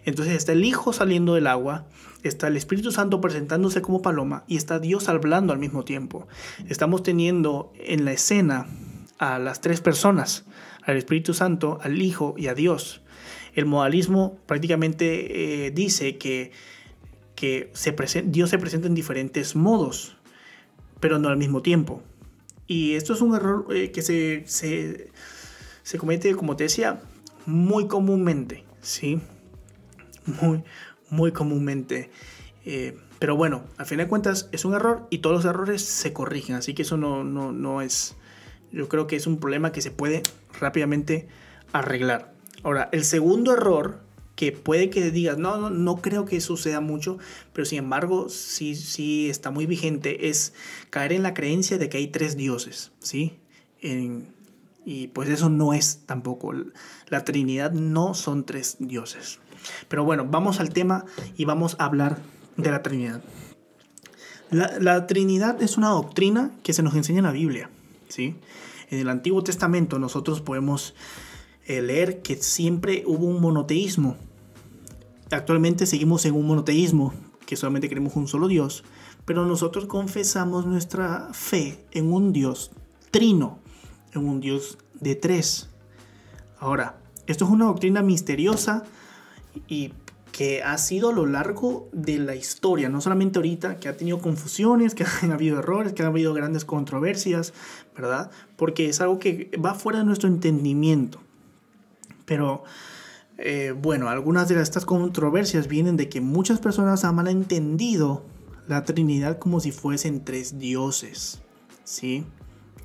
Entonces 0.05 0.35
está 0.35 0.53
el 0.53 0.65
Hijo 0.65 0.93
saliendo 0.93 1.35
del 1.35 1.47
agua, 1.47 1.87
está 2.23 2.49
el 2.49 2.57
Espíritu 2.57 2.93
Santo 2.93 3.21
presentándose 3.21 3.83
como 3.83 4.03
paloma 4.03 4.45
y 4.47 4.57
está 4.57 4.79
Dios 4.79 5.09
hablando 5.09 5.53
al 5.53 5.59
mismo 5.59 5.85
tiempo. 5.85 6.27
Estamos 6.69 7.03
teniendo 7.03 7.73
en 7.79 8.05
la 8.05 8.13
escena 8.13 8.67
a 9.19 9.39
las 9.39 9.61
tres 9.61 9.81
personas, 9.81 10.45
al 10.83 10.97
Espíritu 10.97 11.35
Santo, 11.35 11.79
al 11.83 12.01
Hijo 12.01 12.35
y 12.37 12.49
a 12.49 12.55
Dios. 12.55 13.03
El 13.55 13.67
modalismo 13.67 14.39
prácticamente 14.47 15.67
eh, 15.67 15.71
dice 15.71 16.19
que, 16.19 16.53
que 17.35 17.71
se 17.75 17.95
Dios 18.27 18.51
se 18.51 18.59
presenta 18.59 18.87
en 18.87 18.95
diferentes 18.95 19.57
modos 19.57 20.17
pero 21.01 21.19
no 21.19 21.29
al 21.29 21.37
mismo 21.37 21.63
tiempo. 21.63 22.03
Y 22.67 22.95
esto 22.95 23.13
es 23.13 23.21
un 23.21 23.35
error 23.35 23.67
eh, 23.71 23.93
que 23.93 24.03
se, 24.03 24.45
se, 24.47 25.11
se, 25.83 25.99
comete, 25.99 26.35
como 26.35 26.57
te 26.57 26.65
decía, 26.65 27.01
muy 27.47 27.87
comúnmente, 27.87 28.65
¿sí? 28.81 29.21
Muy, 30.27 30.65
muy 31.11 31.33
comúnmente. 31.33 32.11
Eh, 32.65 32.99
pero 33.19 33.37
bueno, 33.37 33.65
a 33.79 33.85
fin 33.85 33.99
de 33.99 34.09
cuentas 34.09 34.49
es 34.53 34.65
un 34.65 34.75
error 34.75 35.07
y 35.11 35.19
todos 35.19 35.37
los 35.37 35.45
errores 35.45 35.83
se 35.83 36.13
corrigen, 36.13 36.57
así 36.57 36.75
que 36.75 36.83
eso 36.83 36.97
no, 36.97 37.25
no, 37.25 37.53
no 37.53 37.81
es, 37.81 38.17
yo 38.73 38.89
creo 38.89 39.07
que 39.07 39.17
es 39.17 39.27
un 39.27 39.39
problema 39.39 39.73
que 39.73 39.81
se 39.81 39.91
puede 39.91 40.23
rápidamente 40.59 41.29
arreglar. 41.73 42.35
Ahora, 42.63 42.89
el 42.93 43.05
segundo 43.05 43.53
error 43.53 44.01
que 44.37 44.53
puede 44.53 44.91
que 44.91 45.11
digas, 45.11 45.39
no, 45.39 45.57
no, 45.57 45.71
no 45.71 45.97
creo 45.97 46.27
que 46.27 46.41
suceda 46.41 46.81
mucho, 46.81 47.19
pero 47.53 47.65
sin 47.65 47.79
embargo 47.79 48.29
sí, 48.29 49.29
está 49.29 49.51
muy 49.51 49.67
vigente, 49.67 50.29
es 50.29 50.53
caer 50.91 51.13
en 51.13 51.23
la 51.23 51.35
creencia 51.35 51.79
de 51.79 51.89
que 51.89 51.97
hay 51.97 52.09
tres 52.09 52.37
dioses, 52.37 52.93
¿sí? 53.01 53.39
y 54.85 55.09
pues 55.09 55.29
eso 55.29 55.49
no 55.49 55.75
es 55.75 56.03
tampoco, 56.07 56.53
la 57.09 57.25
Trinidad 57.25 57.73
no 57.73 58.15
son 58.15 58.45
tres 58.45 58.77
dioses. 58.81 59.39
Pero 59.89 60.05
bueno, 60.05 60.27
vamos 60.29 60.61
al 60.61 60.71
tema 60.71 61.05
y 61.37 61.45
vamos 61.45 61.77
a 61.79 61.85
hablar 61.85 62.19
de 62.57 62.71
la 62.71 62.83
Trinidad. 62.83 63.23
La, 64.51 64.79
la 64.81 65.07
Trinidad 65.07 65.63
es 65.63 65.77
una 65.77 65.89
doctrina 65.89 66.53
que 66.63 66.73
se 66.73 66.83
nos 66.83 66.95
enseña 66.95 67.19
en 67.19 67.25
la 67.25 67.33
Biblia, 67.33 67.71
¿sí? 68.09 68.37
En 68.91 69.01
el 69.01 69.09
Antiguo 69.09 69.43
Testamento 69.43 69.99
nosotros 69.99 70.41
podemos 70.41 70.95
leer 71.69 72.23
que 72.23 72.37
siempre 72.37 73.03
hubo 73.07 73.27
un 73.27 73.41
monoteísmo. 73.41 74.17
Actualmente 75.31 75.87
seguimos 75.87 76.25
en 76.25 76.35
un 76.35 76.47
monoteísmo, 76.47 77.13
que 77.47 77.57
solamente 77.57 77.89
queremos 77.89 78.17
un 78.17 78.29
solo 78.29 78.49
Dios, 78.49 78.85
pero 79.25 79.45
nosotros 79.45 79.87
confesamos 79.87 80.67
nuestra 80.67 81.29
fe 81.33 81.85
en 81.91 82.13
un 82.13 82.33
Dios 82.33 82.71
trino, 83.11 83.59
en 84.13 84.29
un 84.29 84.41
Dios 84.41 84.79
de 85.01 85.15
tres. 85.17 85.69
Ahora, 86.59 86.99
esto 87.27 87.45
es 87.45 87.51
una 87.51 87.67
doctrina 87.67 88.03
misteriosa 88.03 88.85
y 89.69 89.93
que 90.31 90.63
ha 90.63 90.77
sido 90.77 91.09
a 91.09 91.13
lo 91.13 91.25
largo 91.25 91.89
de 91.93 92.19
la 92.19 92.35
historia, 92.35 92.91
no 92.91 93.01
solamente 93.01 93.39
ahorita, 93.39 93.79
que 93.79 93.89
ha 93.89 93.97
tenido 93.97 94.19
confusiones, 94.21 94.95
que 94.95 95.05
han 95.23 95.33
habido 95.33 95.59
errores, 95.59 95.93
que 95.95 96.03
ha 96.03 96.07
habido 96.07 96.35
grandes 96.35 96.65
controversias, 96.65 97.55
¿verdad? 97.97 98.31
Porque 98.57 98.89
es 98.89 99.01
algo 99.01 99.19
que 99.19 99.51
va 99.65 99.75
fuera 99.75 100.01
de 100.01 100.05
nuestro 100.05 100.29
entendimiento. 100.29 101.21
Pero 102.27 102.65
eh, 103.39 103.75
bueno, 103.77 104.09
algunas 104.09 104.49
de 104.49 104.61
estas 104.61 104.85
controversias 104.85 105.69
vienen 105.69 105.97
de 105.97 106.09
que 106.09 106.21
muchas 106.21 106.59
personas 106.59 107.05
han 107.05 107.15
malentendido 107.15 108.25
la 108.67 108.85
Trinidad 108.85 109.39
como 109.39 109.61
si 109.61 109.73
fuesen 109.73 110.25
tres 110.25 110.59
dioses, 110.59 111.41
¿sí? 111.85 112.25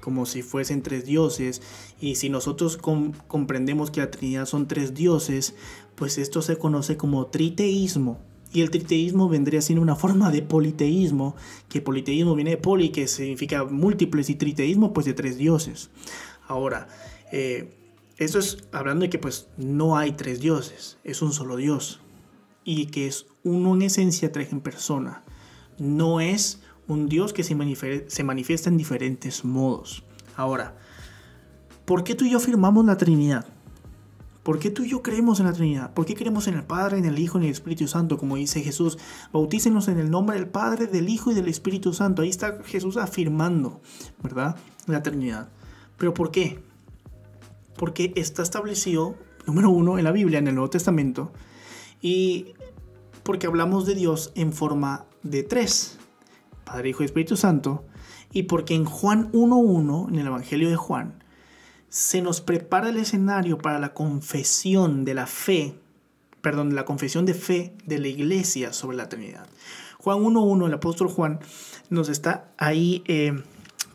Como 0.02 0.26
si 0.26 0.42
fuesen 0.42 0.82
tres 0.82 1.06
dioses. 1.06 1.62
Y 2.00 2.16
si 2.16 2.30
nosotros 2.30 2.78
comprendemos 2.78 3.92
que 3.92 4.02
la 4.02 4.12
Trinidad 4.12 4.46
son 4.46 4.68
tres 4.68 4.94
dioses, 4.94 5.56
pues 5.96 6.18
esto 6.18 6.42
se 6.42 6.58
conoce 6.58 6.98
como 6.98 7.28
triteísmo. 7.28 8.20
Y 8.54 8.62
el 8.62 8.70
triteísmo 8.70 9.30
vendría 9.30 9.62
siendo 9.62 9.82
una 9.82 9.96
forma 9.96 10.30
de 10.30 10.42
politeísmo, 10.42 11.36
que 11.70 11.82
politeísmo 11.82 12.36
viene 12.36 12.52
de 12.52 12.58
poli, 12.58 12.90
que 12.90 13.08
significa 13.08 13.64
múltiples, 13.64 14.30
y 14.30 14.36
triteísmo, 14.36 14.92
pues 14.92 15.06
de 15.06 15.14
tres 15.14 15.38
dioses. 15.38 15.90
Ahora, 16.48 16.90
eh, 17.32 17.81
esto 18.24 18.38
es 18.38 18.60
hablando 18.72 19.02
de 19.02 19.10
que 19.10 19.18
pues 19.18 19.48
no 19.58 19.98
hay 19.98 20.12
tres 20.12 20.40
dioses, 20.40 21.00
es 21.04 21.24
un 21.24 21.34
solo 21.34 21.56
Dios. 21.56 22.02
Y 22.64 22.86
que 22.88 23.08
es 23.08 23.26
uno 23.44 23.74
en 23.74 23.82
esencia, 23.82 24.32
tres 24.32 24.52
en 24.52 24.62
persona. 24.62 25.24
No 25.80 26.22
es 26.22 26.62
un 26.88 27.10
Dios 27.10 27.34
que 27.34 27.44
se, 27.44 27.56
se 28.08 28.24
manifiesta 28.24 28.70
en 28.70 28.78
diferentes 28.78 29.44
modos. 29.44 30.04
Ahora, 30.36 30.78
¿por 31.86 32.04
qué 32.04 32.14
tú 32.14 32.26
y 32.26 32.30
yo 32.30 32.38
afirmamos 32.38 32.86
la 32.86 32.96
Trinidad? 32.96 33.48
¿Por 34.44 34.60
qué 34.60 34.70
tú 34.70 34.84
y 34.84 34.92
yo 34.92 35.02
creemos 35.02 35.40
en 35.40 35.48
la 35.48 35.54
Trinidad? 35.54 35.92
¿Por 35.96 36.06
qué 36.06 36.14
creemos 36.14 36.48
en 36.48 36.54
el 36.54 36.64
Padre, 36.64 37.00
en 37.00 37.06
el 37.06 37.18
Hijo, 37.18 37.40
en 37.40 37.46
el 37.46 37.50
Espíritu 37.50 37.88
Santo? 37.88 38.20
Como 38.20 38.36
dice 38.36 38.62
Jesús, 38.62 39.00
bautícenos 39.34 39.88
en 39.88 39.98
el 39.98 40.12
nombre 40.12 40.36
del 40.36 40.48
Padre, 40.48 40.86
del 40.86 41.10
Hijo 41.10 41.32
y 41.32 41.34
del 41.34 41.48
Espíritu 41.48 41.92
Santo. 41.92 42.22
Ahí 42.22 42.30
está 42.30 42.60
Jesús 42.64 42.98
afirmando, 42.98 43.82
¿verdad? 44.22 44.58
La 44.86 45.02
Trinidad. 45.02 45.50
¿Pero 45.98 46.14
por 46.14 46.30
qué? 46.30 46.71
Porque 47.78 48.14
está 48.16 48.44
establecido, 48.44 49.16
número 49.46 49.70
uno, 49.70 49.98
en 49.98 50.04
la 50.04 50.12
Biblia, 50.12 50.40
en 50.40 50.48
el 50.48 50.56
Nuevo 50.56 50.70
Testamento, 50.70 51.32
y 52.02 52.54
porque 53.24 53.48
hablamos 53.48 53.86
de 53.86 53.96
Dios 53.96 54.32
en 54.36 54.54
forma 54.54 55.06
de 55.24 55.44
tres, 55.44 55.98
Padre, 56.64 56.90
Hijo 56.90 57.04
y 57.04 57.06
Espíritu 57.06 57.38
Santo, 57.38 57.86
y 58.32 58.44
porque 58.44 58.76
en 58.76 58.86
Juan 58.86 59.32
1.1, 59.32 60.10
en 60.10 60.20
el 60.20 60.28
Evangelio 60.28 60.70
de 60.70 60.76
Juan, 60.76 61.24
se 61.90 62.22
nos 62.22 62.40
prepara 62.40 62.90
el 62.90 62.98
escenario 62.98 63.58
para 63.58 63.78
la 63.78 63.94
confesión 63.94 65.04
de 65.04 65.14
la 65.14 65.28
fe, 65.28 65.76
perdón, 66.42 66.74
la 66.74 66.86
confesión 66.86 67.26
de 67.26 67.34
fe 67.34 67.76
de 67.86 68.00
la 68.00 68.08
iglesia 68.08 68.72
sobre 68.72 68.96
la 68.96 69.10
Trinidad. 69.10 69.48
Juan 69.98 70.20
1.1, 70.20 70.68
el 70.68 70.74
apóstol 70.74 71.10
Juan, 71.10 71.40
nos 71.90 72.10
está 72.10 72.52
ahí 72.58 73.04
eh, 73.06 73.44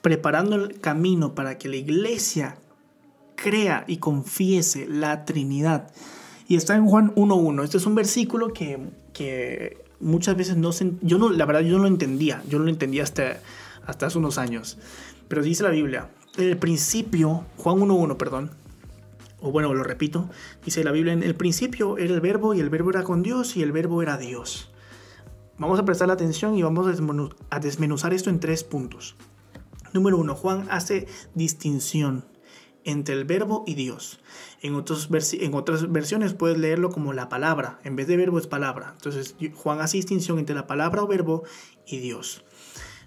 preparando 0.02 0.56
el 0.56 0.78
camino 0.78 1.34
para 1.34 1.58
que 1.58 1.68
la 1.68 1.76
iglesia 1.76 2.58
crea 3.36 3.84
y 3.86 3.98
confiese 3.98 4.86
la 4.88 5.24
Trinidad. 5.24 5.92
Y 6.48 6.56
está 6.56 6.76
en 6.76 6.86
Juan 6.86 7.14
1.1. 7.14 7.64
Este 7.64 7.76
es 7.76 7.86
un 7.86 7.94
versículo 7.94 8.52
que, 8.52 8.78
que 9.12 9.84
muchas 10.00 10.36
veces 10.36 10.56
no 10.56 10.72
se... 10.72 10.92
Yo 11.02 11.18
no, 11.18 11.30
la 11.30 11.44
verdad, 11.44 11.60
yo 11.60 11.76
no 11.76 11.82
lo 11.82 11.88
entendía. 11.88 12.42
Yo 12.48 12.58
no 12.58 12.64
lo 12.64 12.70
entendía 12.70 13.02
hasta, 13.02 13.40
hasta 13.86 14.06
hace 14.06 14.18
unos 14.18 14.38
años. 14.38 14.78
Pero 15.28 15.42
dice 15.42 15.62
la 15.62 15.70
Biblia, 15.70 16.08
en 16.36 16.44
el 16.44 16.56
principio, 16.56 17.44
Juan 17.56 17.78
1.1, 17.78 18.16
perdón, 18.16 18.50
o 19.40 19.50
bueno, 19.50 19.74
lo 19.74 19.82
repito, 19.82 20.28
dice 20.64 20.84
la 20.84 20.92
Biblia, 20.92 21.12
en 21.12 21.22
el 21.22 21.34
principio 21.34 21.98
era 21.98 22.14
el 22.14 22.20
verbo 22.20 22.54
y 22.54 22.60
el 22.60 22.70
verbo 22.70 22.90
era 22.90 23.04
con 23.04 23.22
Dios 23.22 23.56
y 23.56 23.62
el 23.62 23.72
verbo 23.72 24.02
era 24.02 24.16
Dios. 24.16 24.70
Vamos 25.58 25.78
a 25.78 25.84
prestar 25.84 26.10
atención 26.10 26.56
y 26.56 26.62
vamos 26.62 26.86
a 27.50 27.60
desmenuzar 27.60 28.12
esto 28.12 28.30
en 28.30 28.40
tres 28.40 28.64
puntos. 28.64 29.16
Número 29.92 30.18
uno, 30.18 30.34
Juan 30.34 30.66
hace 30.70 31.06
distinción 31.34 32.24
entre 32.86 33.16
el 33.16 33.24
verbo 33.24 33.64
y 33.66 33.74
Dios. 33.74 34.20
En, 34.62 34.74
otros 34.76 35.10
en 35.10 35.54
otras 35.54 35.90
versiones 35.92 36.32
puedes 36.32 36.56
leerlo 36.56 36.90
como 36.90 37.12
la 37.12 37.28
palabra. 37.28 37.78
En 37.84 37.96
vez 37.96 38.06
de 38.06 38.16
verbo 38.16 38.38
es 38.38 38.46
palabra. 38.46 38.94
Entonces 38.96 39.34
Juan 39.54 39.80
hace 39.80 39.98
distinción 39.98 40.38
entre 40.38 40.54
la 40.54 40.66
palabra 40.66 41.02
o 41.02 41.06
verbo 41.06 41.42
y 41.86 41.98
Dios. 41.98 42.44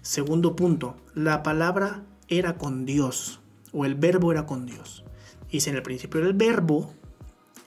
Segundo 0.02 0.54
punto, 0.54 0.96
la 1.14 1.42
palabra 1.42 2.04
era 2.28 2.56
con 2.58 2.84
Dios 2.84 3.40
o 3.72 3.84
el 3.86 3.94
verbo 3.94 4.30
era 4.30 4.46
con 4.46 4.66
Dios. 4.66 5.02
Y 5.50 5.60
si 5.60 5.70
en 5.70 5.76
el 5.76 5.82
principio 5.82 6.20
era 6.20 6.28
el 6.28 6.36
verbo, 6.36 6.92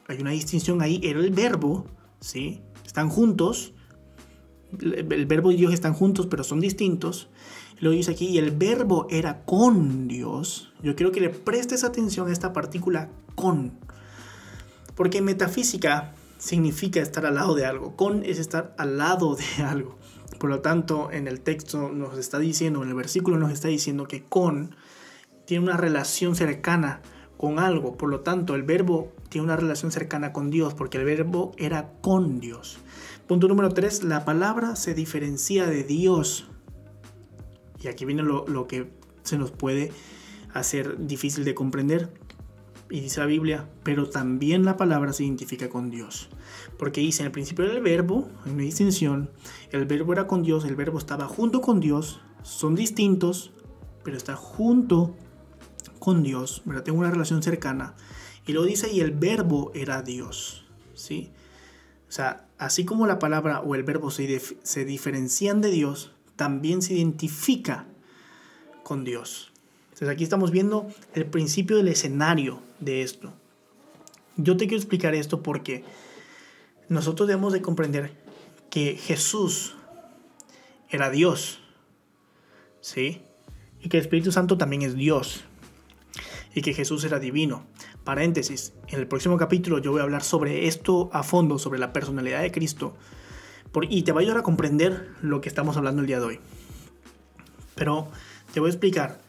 hay 0.07 0.21
una 0.21 0.31
distinción 0.31 0.81
ahí, 0.81 1.01
era 1.03 1.19
el 1.19 1.31
verbo, 1.31 1.87
¿sí? 2.19 2.61
Están 2.85 3.09
juntos, 3.09 3.73
el 4.79 5.25
verbo 5.25 5.51
y 5.51 5.55
Dios 5.55 5.73
están 5.73 5.93
juntos, 5.93 6.27
pero 6.27 6.43
son 6.43 6.59
distintos. 6.59 7.29
Lo 7.79 7.91
dice 7.91 8.11
aquí, 8.11 8.27
y 8.27 8.37
el 8.37 8.51
verbo 8.51 9.07
era 9.09 9.43
con 9.45 10.07
Dios. 10.07 10.71
Yo 10.81 10.95
quiero 10.95 11.11
que 11.11 11.21
le 11.21 11.29
prestes 11.29 11.83
atención 11.83 12.27
a 12.29 12.31
esta 12.31 12.53
partícula 12.53 13.09
con. 13.35 13.73
Porque 14.95 15.21
metafísica 15.21 16.13
significa 16.37 17.01
estar 17.01 17.25
al 17.25 17.35
lado 17.35 17.55
de 17.55 17.65
algo. 17.65 17.95
Con 17.95 18.23
es 18.23 18.39
estar 18.39 18.75
al 18.77 18.97
lado 18.97 19.35
de 19.35 19.63
algo. 19.63 19.97
Por 20.39 20.49
lo 20.49 20.61
tanto, 20.61 21.11
en 21.11 21.27
el 21.27 21.41
texto 21.41 21.89
nos 21.89 22.17
está 22.17 22.39
diciendo, 22.39 22.83
en 22.83 22.89
el 22.89 22.95
versículo 22.95 23.37
nos 23.37 23.51
está 23.51 23.69
diciendo 23.69 24.07
que 24.07 24.23
con 24.23 24.75
tiene 25.45 25.63
una 25.63 25.77
relación 25.77 26.35
cercana 26.35 27.01
con 27.37 27.59
algo. 27.59 27.97
Por 27.97 28.09
lo 28.09 28.21
tanto, 28.21 28.55
el 28.55 28.63
verbo 28.63 29.11
tiene 29.29 29.45
una 29.45 29.55
relación 29.55 29.91
cercana 29.91 30.33
con 30.33 30.49
Dios, 30.49 30.73
porque 30.73 30.97
el 30.97 31.05
verbo 31.05 31.53
era 31.57 31.91
con 32.01 32.39
Dios. 32.39 32.77
Punto 33.27 33.47
número 33.47 33.69
3, 33.69 34.03
la 34.03 34.25
palabra 34.25 34.75
se 34.75 34.93
diferencia 34.93 35.65
de 35.65 35.83
Dios. 35.83 36.47
Y 37.83 37.89
aquí 37.89 38.05
viene 38.05 38.23
lo, 38.23 38.67
que 38.67 38.89
se 39.23 39.37
nos 39.37 39.51
puede 39.51 39.91
hacer 40.53 41.05
difícil 41.05 41.43
de 41.43 41.53
comprender. 41.53 42.09
Y 42.89 43.01
dice 43.01 43.19
la 43.19 43.25
Biblia, 43.25 43.69
pero 43.83 44.09
también 44.09 44.65
la 44.65 44.77
palabra 44.77 45.13
se 45.13 45.23
identifica 45.23 45.69
con 45.69 45.89
Dios. 45.89 46.29
Porque 46.77 47.01
dice, 47.01 47.23
en 47.23 47.27
el 47.27 47.31
principio 47.31 47.65
era 47.65 47.73
el 47.73 47.81
verbo, 47.81 48.29
en 48.45 48.53
una 48.53 48.63
distinción, 48.63 49.31
el 49.71 49.85
verbo 49.85 50.13
era 50.13 50.27
con 50.27 50.43
Dios, 50.43 50.65
el 50.65 50.75
verbo 50.75 50.97
estaba 50.97 51.27
junto 51.27 51.61
con 51.61 51.79
Dios, 51.79 52.21
son 52.43 52.75
distintos, 52.75 53.51
pero 54.03 54.15
está 54.15 54.35
junto 54.35 55.15
con 55.99 56.23
Dios, 56.23 56.61
¿verdad? 56.65 56.83
Tengo 56.83 56.99
una 56.99 57.11
relación 57.11 57.41
cercana. 57.41 57.95
Y 58.45 58.53
lo 58.53 58.63
dice, 58.63 58.91
y 58.91 58.99
el 58.99 59.11
verbo 59.11 59.71
era 59.73 60.03
Dios, 60.03 60.65
¿sí? 60.93 61.31
O 62.07 62.11
sea, 62.11 62.47
así 62.57 62.85
como 62.85 63.07
la 63.07 63.17
palabra 63.17 63.61
o 63.61 63.73
el 63.75 63.83
verbo 63.83 64.11
se, 64.11 64.39
se 64.39 64.85
diferencian 64.85 65.61
de 65.61 65.71
Dios, 65.71 66.12
también 66.35 66.81
se 66.81 66.93
identifica 66.93 67.85
con 68.83 69.03
Dios. 69.03 69.51
Entonces 69.85 70.09
aquí 70.09 70.23
estamos 70.23 70.51
viendo 70.51 70.87
el 71.13 71.25
principio 71.25 71.77
del 71.77 71.87
escenario 71.87 72.59
de 72.79 73.01
esto. 73.01 73.33
Yo 74.35 74.57
te 74.57 74.65
quiero 74.65 74.77
explicar 74.77 75.13
esto 75.13 75.43
porque 75.43 75.83
nosotros 76.89 77.27
debemos 77.27 77.53
de 77.53 77.61
comprender 77.61 78.11
que 78.69 78.95
Jesús 78.95 79.75
era 80.89 81.09
Dios, 81.09 81.59
¿sí? 82.81 83.21
Y 83.81 83.89
que 83.89 83.97
el 83.97 84.03
Espíritu 84.03 84.31
Santo 84.31 84.57
también 84.57 84.81
es 84.81 84.95
Dios. 84.95 85.43
Y 86.55 86.61
que 86.61 86.73
Jesús 86.73 87.03
era 87.03 87.19
divino. 87.19 87.65
Paréntesis, 88.03 88.73
en 88.87 88.99
el 88.99 89.07
próximo 89.07 89.37
capítulo 89.37 89.79
yo 89.79 89.91
voy 89.91 90.01
a 90.01 90.03
hablar 90.03 90.23
sobre 90.23 90.67
esto 90.67 91.09
a 91.13 91.23
fondo, 91.23 91.57
sobre 91.57 91.79
la 91.79 91.93
personalidad 91.93 92.41
de 92.41 92.51
Cristo 92.51 92.95
y 93.89 94.03
te 94.03 94.11
va 94.11 94.19
a 94.19 94.21
ayudar 94.21 94.37
a 94.37 94.43
comprender 94.43 95.09
lo 95.21 95.41
que 95.41 95.49
estamos 95.49 95.77
hablando 95.77 96.01
el 96.01 96.07
día 96.07 96.19
de 96.19 96.25
hoy. 96.25 96.39
Pero 97.75 98.07
te 98.53 98.59
voy 98.59 98.69
a 98.69 98.71
explicar 98.71 99.19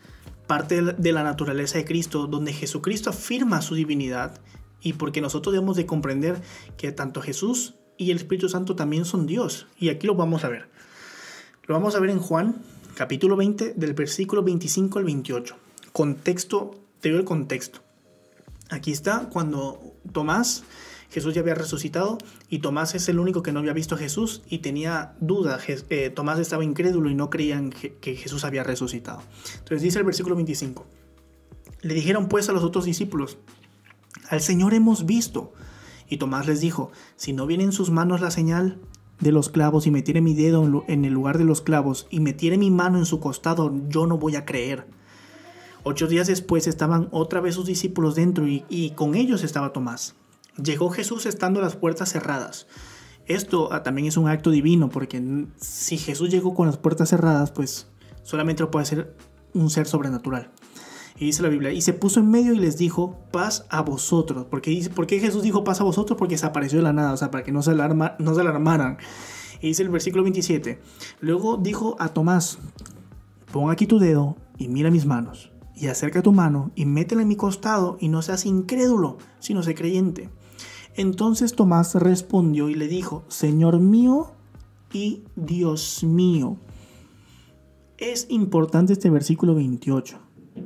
parte 0.46 0.82
de 0.82 1.12
la 1.12 1.22
naturaleza 1.22 1.78
de 1.78 1.84
Cristo, 1.84 2.26
donde 2.26 2.52
Jesucristo 2.52 3.10
afirma 3.10 3.62
su 3.62 3.74
divinidad 3.74 4.38
y 4.82 4.92
porque 4.92 5.22
nosotros 5.22 5.54
debemos 5.54 5.76
de 5.76 5.86
comprender 5.86 6.42
que 6.76 6.92
tanto 6.92 7.22
Jesús 7.22 7.74
y 7.96 8.10
el 8.10 8.18
Espíritu 8.18 8.48
Santo 8.48 8.76
también 8.76 9.04
son 9.04 9.26
Dios. 9.26 9.66
Y 9.78 9.88
aquí 9.88 10.06
lo 10.06 10.14
vamos 10.14 10.44
a 10.44 10.48
ver. 10.48 10.68
Lo 11.66 11.74
vamos 11.74 11.94
a 11.94 12.00
ver 12.00 12.10
en 12.10 12.18
Juan, 12.18 12.62
capítulo 12.94 13.36
20, 13.36 13.74
del 13.74 13.94
versículo 13.94 14.42
25 14.42 14.98
al 14.98 15.04
28. 15.06 15.56
Contexto, 15.92 16.72
te 17.00 17.10
doy 17.10 17.20
el 17.20 17.24
contexto. 17.24 17.80
Aquí 18.68 18.92
está 18.92 19.28
cuando 19.30 19.94
Tomás, 20.12 20.64
Jesús 21.14 21.32
ya 21.32 21.42
había 21.42 21.54
resucitado 21.54 22.18
y 22.50 22.58
Tomás 22.58 22.96
es 22.96 23.08
el 23.08 23.20
único 23.20 23.44
que 23.44 23.52
no 23.52 23.60
había 23.60 23.72
visto 23.72 23.94
a 23.94 23.98
Jesús 23.98 24.42
y 24.48 24.58
tenía 24.58 25.14
duda. 25.20 25.60
Eh, 25.68 26.10
Tomás 26.10 26.40
estaba 26.40 26.64
incrédulo 26.64 27.08
y 27.08 27.14
no 27.14 27.30
creían 27.30 27.70
que 27.70 28.16
Jesús 28.16 28.44
había 28.44 28.64
resucitado. 28.64 29.22
Entonces 29.52 29.82
dice 29.82 30.00
el 30.00 30.04
versículo 30.04 30.34
25. 30.34 30.84
Le 31.82 31.94
dijeron 31.94 32.28
pues 32.28 32.48
a 32.48 32.52
los 32.52 32.64
otros 32.64 32.84
discípulos, 32.84 33.38
al 34.28 34.40
Señor 34.40 34.74
hemos 34.74 35.06
visto. 35.06 35.52
Y 36.08 36.16
Tomás 36.16 36.48
les 36.48 36.60
dijo, 36.60 36.90
si 37.14 37.32
no 37.32 37.46
viene 37.46 37.62
en 37.62 37.72
sus 37.72 37.90
manos 37.90 38.20
la 38.20 38.32
señal 38.32 38.80
de 39.20 39.30
los 39.30 39.50
clavos 39.50 39.86
y 39.86 39.92
metiere 39.92 40.20
mi 40.20 40.34
dedo 40.34 40.84
en 40.88 41.04
el 41.04 41.12
lugar 41.12 41.38
de 41.38 41.44
los 41.44 41.60
clavos 41.60 42.08
y 42.10 42.18
metiere 42.18 42.58
mi 42.58 42.72
mano 42.72 42.98
en 42.98 43.06
su 43.06 43.20
costado, 43.20 43.72
yo 43.88 44.06
no 44.08 44.18
voy 44.18 44.34
a 44.34 44.44
creer. 44.44 44.86
Ocho 45.82 46.06
días 46.06 46.26
después 46.26 46.66
estaban 46.66 47.08
otra 47.10 47.40
vez 47.40 47.54
sus 47.54 47.66
discípulos 47.66 48.14
dentro 48.14 48.46
y, 48.48 48.92
con 48.96 49.14
ellos 49.14 49.44
estaba 49.44 49.72
Tomás. 49.72 50.14
Llegó 50.62 50.90
Jesús 50.90 51.26
estando 51.26 51.60
las 51.60 51.76
puertas 51.76 52.10
cerradas. 52.10 52.66
Esto 53.26 53.72
ah, 53.72 53.82
también 53.82 54.06
es 54.06 54.16
un 54.16 54.28
acto 54.28 54.50
divino, 54.50 54.90
porque 54.90 55.46
si 55.56 55.96
Jesús 55.96 56.30
llegó 56.30 56.54
con 56.54 56.66
las 56.66 56.76
puertas 56.76 57.08
cerradas, 57.08 57.50
pues 57.50 57.88
solamente 58.22 58.62
lo 58.62 58.70
puede 58.70 58.86
ser 58.86 59.16
un 59.54 59.70
ser 59.70 59.86
sobrenatural. 59.86 60.50
Y 61.16 61.26
dice 61.26 61.42
la 61.42 61.48
Biblia, 61.48 61.72
y 61.72 61.80
se 61.80 61.92
puso 61.92 62.20
en 62.20 62.30
medio 62.30 62.52
y 62.54 62.58
les 62.58 62.76
dijo, 62.76 63.16
paz 63.30 63.66
a 63.70 63.82
vosotros. 63.82 64.46
Porque 64.50 64.70
dice, 64.70 64.90
¿Por 64.90 65.06
qué 65.06 65.20
Jesús 65.20 65.42
dijo 65.42 65.64
paz 65.64 65.80
a 65.80 65.84
vosotros? 65.84 66.18
Porque 66.18 66.36
se 66.36 66.46
apareció 66.46 66.78
de 66.78 66.84
la 66.84 66.92
nada, 66.92 67.12
o 67.12 67.16
sea, 67.16 67.30
para 67.30 67.44
que 67.44 67.52
no 67.52 67.62
se, 67.62 67.70
alarma, 67.70 68.16
no 68.18 68.34
se 68.34 68.40
alarmaran. 68.40 68.98
Y 69.60 69.68
dice 69.68 69.82
el 69.82 69.88
versículo 69.88 70.24
27, 70.24 70.80
luego 71.20 71.56
dijo 71.56 71.96
a 71.98 72.08
Tomás, 72.08 72.58
pon 73.52 73.70
aquí 73.70 73.86
tu 73.86 73.98
dedo 73.98 74.36
y 74.58 74.68
mira 74.68 74.90
mis 74.90 75.06
manos, 75.06 75.52
y 75.74 75.86
acerca 75.86 76.20
tu 76.20 76.32
mano 76.32 76.72
y 76.74 76.84
métela 76.84 77.22
en 77.22 77.28
mi 77.28 77.36
costado 77.36 77.96
y 78.00 78.08
no 78.08 78.20
seas 78.20 78.44
incrédulo, 78.44 79.16
sino 79.38 79.62
sé 79.62 79.74
creyente. 79.74 80.28
Entonces 80.96 81.54
Tomás 81.54 81.94
respondió 81.94 82.68
y 82.68 82.74
le 82.74 82.88
dijo, 82.88 83.24
Señor 83.28 83.80
mío 83.80 84.32
y 84.92 85.24
Dios 85.34 86.04
mío. 86.04 86.56
Es 87.98 88.26
importante 88.28 88.92
este 88.92 89.10
versículo 89.10 89.54
28 89.54 90.18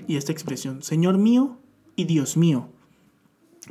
y 0.07 0.17
esta 0.17 0.33
expresión, 0.33 0.83
Señor 0.83 1.19
mío 1.19 1.59
y 1.97 2.05
Dios 2.05 2.37
mío. 2.37 2.69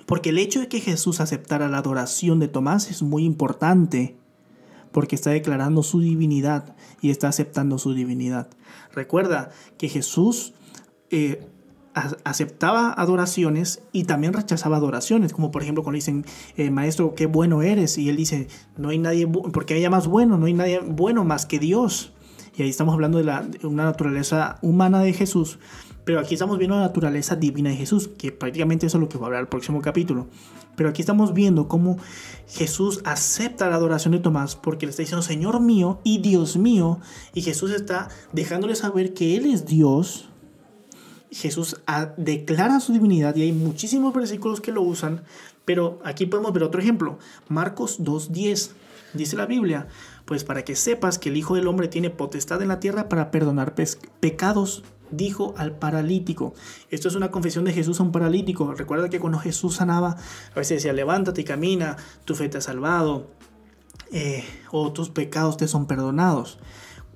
Porque 0.06 0.30
el 0.30 0.38
hecho 0.38 0.60
de 0.60 0.68
que 0.68 0.80
Jesús 0.80 1.20
aceptara 1.20 1.70
la 1.70 1.80
adoración 1.80 2.40
de 2.40 2.48
Tomás 2.48 2.90
es 2.90 3.02
muy 3.02 3.24
importante, 3.24 4.16
porque 4.92 5.16
está 5.16 5.32
declarando 5.32 5.84
su 5.84 6.02
divinidad 6.02 6.76
y 7.02 7.10
está 7.10 7.28
aceptando 7.28 7.78
su 7.78 7.94
divinidad. 7.94 8.50
Recuerda 8.94 9.52
que 9.78 9.90
Jesús 9.90 10.54
eh, 11.10 11.48
aceptaba 12.24 12.94
adoraciones 12.94 13.82
y 13.92 14.04
también 14.04 14.34
rechazaba 14.34 14.78
adoraciones, 14.78 15.34
como 15.34 15.52
por 15.52 15.64
ejemplo 15.64 15.84
cuando 15.84 15.96
dicen, 15.96 16.26
eh, 16.56 16.70
maestro, 16.70 17.16
qué 17.16 17.26
bueno 17.26 17.62
eres, 17.62 17.98
y 17.98 18.10
él 18.10 18.18
dice, 18.18 18.48
no 18.78 18.90
hay 18.90 18.98
nadie, 19.00 19.28
porque 19.28 19.74
haya 19.74 19.90
más 19.90 20.08
bueno, 20.08 20.38
no 20.38 20.46
hay 20.46 20.54
nadie 20.54 20.80
bueno 20.80 21.24
más 21.24 21.46
que 21.46 21.60
Dios. 21.60 22.14
Y 22.56 22.64
ahí 22.64 22.70
estamos 22.70 22.94
hablando 22.94 23.20
de, 23.20 23.24
la, 23.24 23.44
de 23.44 23.68
una 23.68 23.84
naturaleza 23.86 24.58
humana 24.62 25.02
de 25.02 25.14
Jesús, 25.14 25.60
pero 26.08 26.22
aquí 26.22 26.36
estamos 26.36 26.58
viendo 26.58 26.78
la 26.78 26.84
naturaleza 26.84 27.36
divina 27.36 27.70
de 27.70 27.76
Jesús, 27.76 28.10
que 28.18 28.32
prácticamente 28.32 28.86
eso 28.86 28.98
es 28.98 29.02
lo 29.02 29.10
que 29.10 29.18
va 29.18 29.26
a 29.26 29.28
hablar 29.28 29.42
el 29.42 29.50
próximo 29.50 29.82
capítulo. 29.82 30.28
Pero 30.78 30.90
aquí 30.90 31.02
estamos 31.02 31.34
viendo 31.34 31.68
cómo 31.68 31.98
Jesús 32.48 33.02
acepta 33.04 33.70
la 33.70 33.76
adoración 33.76 34.14
de 34.14 34.20
Tomás 34.20 34.56
porque 34.56 34.86
le 34.86 34.92
está 34.92 35.02
diciendo 35.02 35.22
Señor 35.22 35.60
mío 35.60 36.00
y 36.04 36.20
Dios 36.20 36.56
mío. 36.56 37.00
Y 37.34 37.42
Jesús 37.42 37.72
está 37.72 38.08
dejándole 38.32 38.76
saber 38.76 39.14
que 39.14 39.36
Él 39.36 39.48
es 39.48 39.66
Dios. 39.66 40.30
Jesús 41.32 41.82
declara 42.18 42.80
su 42.80 42.94
divinidad 42.94 43.36
y 43.36 43.44
hay 43.44 43.52
muchísimos 43.52 44.14
versículos 44.14 44.62
que 44.62 44.72
lo 44.72 44.82
usan. 44.82 45.24
Pero 45.66 46.00
aquí 46.04 46.26
podemos 46.26 46.54
ver 46.54 46.64
otro 46.64 46.82
ejemplo. 46.82 47.20
Marcos 47.50 48.00
2.10. 48.00 48.72
Dice 49.14 49.36
la 49.36 49.46
Biblia, 49.46 49.88
pues 50.26 50.44
para 50.44 50.64
que 50.64 50.76
sepas 50.76 51.18
que 51.18 51.30
el 51.30 51.38
Hijo 51.38 51.56
del 51.56 51.68
Hombre 51.68 51.88
tiene 51.88 52.10
potestad 52.10 52.62
en 52.62 52.68
la 52.68 52.80
tierra 52.80 53.10
para 53.10 53.32
perdonar 53.32 53.74
pecados 54.20 54.84
dijo 55.12 55.54
al 55.58 55.78
paralítico. 55.78 56.54
Esto 56.90 57.08
es 57.08 57.16
una 57.16 57.32
confesión 57.32 57.66
de 57.66 57.74
Jesús 57.74 58.00
a 58.00 58.04
un 58.04 58.12
paralítico. 58.12 58.74
Recuerda 58.74 59.10
que 59.10 59.20
cuando 59.20 59.40
Jesús 59.40 59.76
sanaba, 59.76 60.18
a 60.52 60.56
veces 60.56 60.78
decía, 60.78 60.94
levántate 60.94 61.42
y 61.42 61.44
camina, 61.46 61.98
tu 62.26 62.36
fe 62.36 62.50
te 62.50 62.58
ha 62.58 62.62
salvado, 62.62 63.28
eh, 64.12 64.44
o 64.72 64.92
tus 64.92 65.10
pecados 65.10 65.58
te 65.58 65.68
son 65.68 65.88
perdonados. 65.88 66.60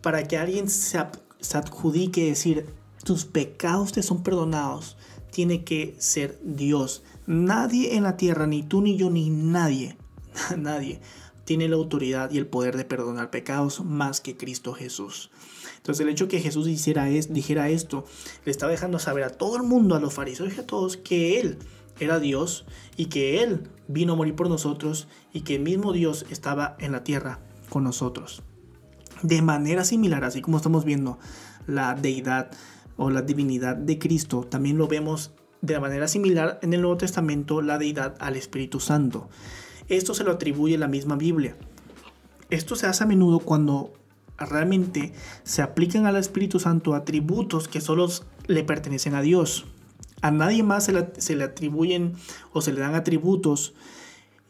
Para 0.02 0.28
que 0.28 0.38
alguien 0.38 0.70
se, 0.70 1.00
se 1.40 1.58
adjudique 1.58 2.26
decir, 2.26 2.66
tus 3.04 3.26
pecados 3.26 3.92
te 3.92 4.04
son 4.04 4.24
perdonados, 4.24 4.98
tiene 5.32 5.64
que 5.64 5.96
ser 5.98 6.40
Dios. 6.44 7.04
Nadie 7.26 7.96
en 7.96 8.04
la 8.04 8.18
tierra, 8.18 8.48
ni 8.48 8.64
tú 8.64 8.82
ni 8.82 8.98
yo, 8.98 9.10
ni 9.10 9.30
nadie, 9.30 9.98
nadie, 10.58 11.02
tiene 11.46 11.68
la 11.68 11.76
autoridad 11.76 12.32
y 12.32 12.38
el 12.38 12.48
poder 12.48 12.78
de 12.78 12.86
perdonar 12.86 13.30
pecados 13.30 13.84
más 13.84 14.22
que 14.22 14.38
Cristo 14.38 14.74
Jesús. 14.74 15.32
Entonces 15.78 16.02
el 16.06 16.12
hecho 16.12 16.28
que 16.28 16.40
Jesús 16.40 16.66
dijera 16.66 17.70
esto, 17.70 18.06
le 18.46 18.52
estaba 18.52 18.72
dejando 18.72 19.00
saber 19.00 19.24
a 19.24 19.32
todo 19.32 19.58
el 19.58 19.64
mundo, 19.64 19.96
a 19.96 20.00
los 20.00 20.14
fariseos 20.14 20.54
y 20.56 20.60
a 20.60 20.68
todos, 20.68 20.98
que 20.98 21.40
Él 21.40 21.58
era 22.00 22.20
Dios 22.20 22.66
y 22.98 23.06
que 23.06 23.42
Él 23.42 23.68
vino 23.88 24.14
a 24.14 24.16
morir 24.16 24.36
por 24.36 24.50
nosotros 24.50 25.08
y 25.34 25.42
que 25.42 25.56
el 25.56 25.64
mismo 25.64 25.92
Dios 25.94 26.26
estaba 26.30 26.76
en 26.80 26.92
la 26.92 27.04
tierra 27.04 27.40
con 27.70 27.84
nosotros. 27.84 28.44
De 29.24 29.42
manera 29.42 29.84
similar, 29.84 30.24
así 30.24 30.42
como 30.42 30.58
estamos 30.58 30.86
viendo 30.86 31.20
la 31.68 31.96
deidad 31.96 32.52
o 33.02 33.10
la 33.10 33.24
divinidad 33.24 33.76
de 33.76 33.98
Cristo, 33.98 34.46
también 34.48 34.78
lo 34.78 34.88
vemos 34.88 35.32
de 35.62 35.80
manera 35.80 36.08
similar 36.08 36.60
en 36.62 36.74
el 36.74 36.82
Nuevo 36.82 36.98
Testamento 36.98 37.64
la 37.64 37.80
deidad 37.80 38.16
al 38.20 38.36
Espíritu 38.36 38.80
Santo. 38.80 39.28
Esto 39.88 40.14
se 40.14 40.24
lo 40.24 40.32
atribuye 40.32 40.78
la 40.78 40.88
misma 40.88 41.16
Biblia. 41.16 41.58
Esto 42.52 42.76
se 42.76 42.86
hace 42.86 43.04
a 43.04 43.08
menudo 43.08 43.40
cuando 43.40 43.94
realmente 44.38 45.14
se 45.44 45.64
aplican 45.64 46.06
al 46.06 46.16
Espíritu 46.16 46.60
Santo 46.60 46.94
atributos 46.94 47.68
que 47.68 47.82
solo 47.82 48.08
le 48.46 48.64
pertenecen 48.64 49.16
a 49.16 49.22
Dios. 49.22 49.66
A 50.22 50.30
nadie 50.30 50.62
más 50.62 50.86
se 50.86 51.36
le, 51.36 51.44
atribuyen 51.44 52.14
o 52.54 52.62
se 52.62 52.72
le 52.72 52.82
dan 52.82 52.94
atributos 52.94 53.74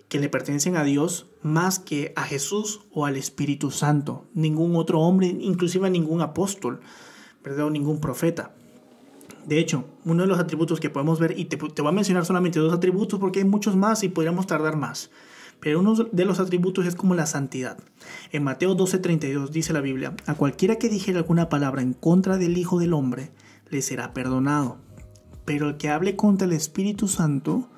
que 0.09 0.19
le 0.19 0.27
pertenecen 0.27 0.75
a 0.75 0.83
Dios 0.83 1.27
más 1.41 1.79
que 1.79 2.11
a 2.17 2.23
Jesús 2.23 2.81
o 2.91 3.05
al 3.05 3.15
Espíritu 3.15 3.71
Santo. 3.71 4.25
Ningún 4.33 4.75
otro 4.75 4.99
hombre, 4.99 5.27
inclusive 5.27 5.87
a 5.87 5.89
ningún 5.89 6.19
apóstol, 6.19 6.81
o 7.45 7.69
ningún 7.69 7.99
profeta. 7.99 8.51
De 9.45 9.59
hecho, 9.59 9.85
uno 10.05 10.23
de 10.23 10.27
los 10.27 10.39
atributos 10.39 10.79
que 10.79 10.89
podemos 10.89 11.19
ver, 11.19 11.37
y 11.37 11.45
te, 11.45 11.57
te 11.57 11.81
voy 11.81 11.89
a 11.89 11.93
mencionar 11.93 12.25
solamente 12.25 12.59
dos 12.59 12.73
atributos 12.73 13.19
porque 13.19 13.39
hay 13.39 13.45
muchos 13.45 13.75
más 13.75 14.03
y 14.03 14.09
podríamos 14.09 14.47
tardar 14.47 14.75
más. 14.75 15.09
Pero 15.59 15.79
uno 15.79 15.93
de 15.93 16.25
los 16.25 16.39
atributos 16.39 16.87
es 16.87 16.95
como 16.95 17.13
la 17.13 17.27
santidad. 17.27 17.77
En 18.31 18.43
Mateo 18.43 18.75
12:32 18.75 19.49
dice 19.49 19.73
la 19.73 19.81
Biblia, 19.81 20.15
a 20.25 20.33
cualquiera 20.33 20.77
que 20.77 20.89
dijera 20.89 21.19
alguna 21.19 21.49
palabra 21.49 21.81
en 21.81 21.93
contra 21.93 22.37
del 22.37 22.57
Hijo 22.57 22.79
del 22.79 22.93
Hombre, 22.93 23.31
le 23.69 23.81
será 23.81 24.13
perdonado. 24.13 24.77
Pero 25.45 25.69
el 25.69 25.77
que 25.77 25.89
hable 25.89 26.15
contra 26.15 26.47
el 26.47 26.53
Espíritu 26.53 27.07
Santo, 27.07 27.69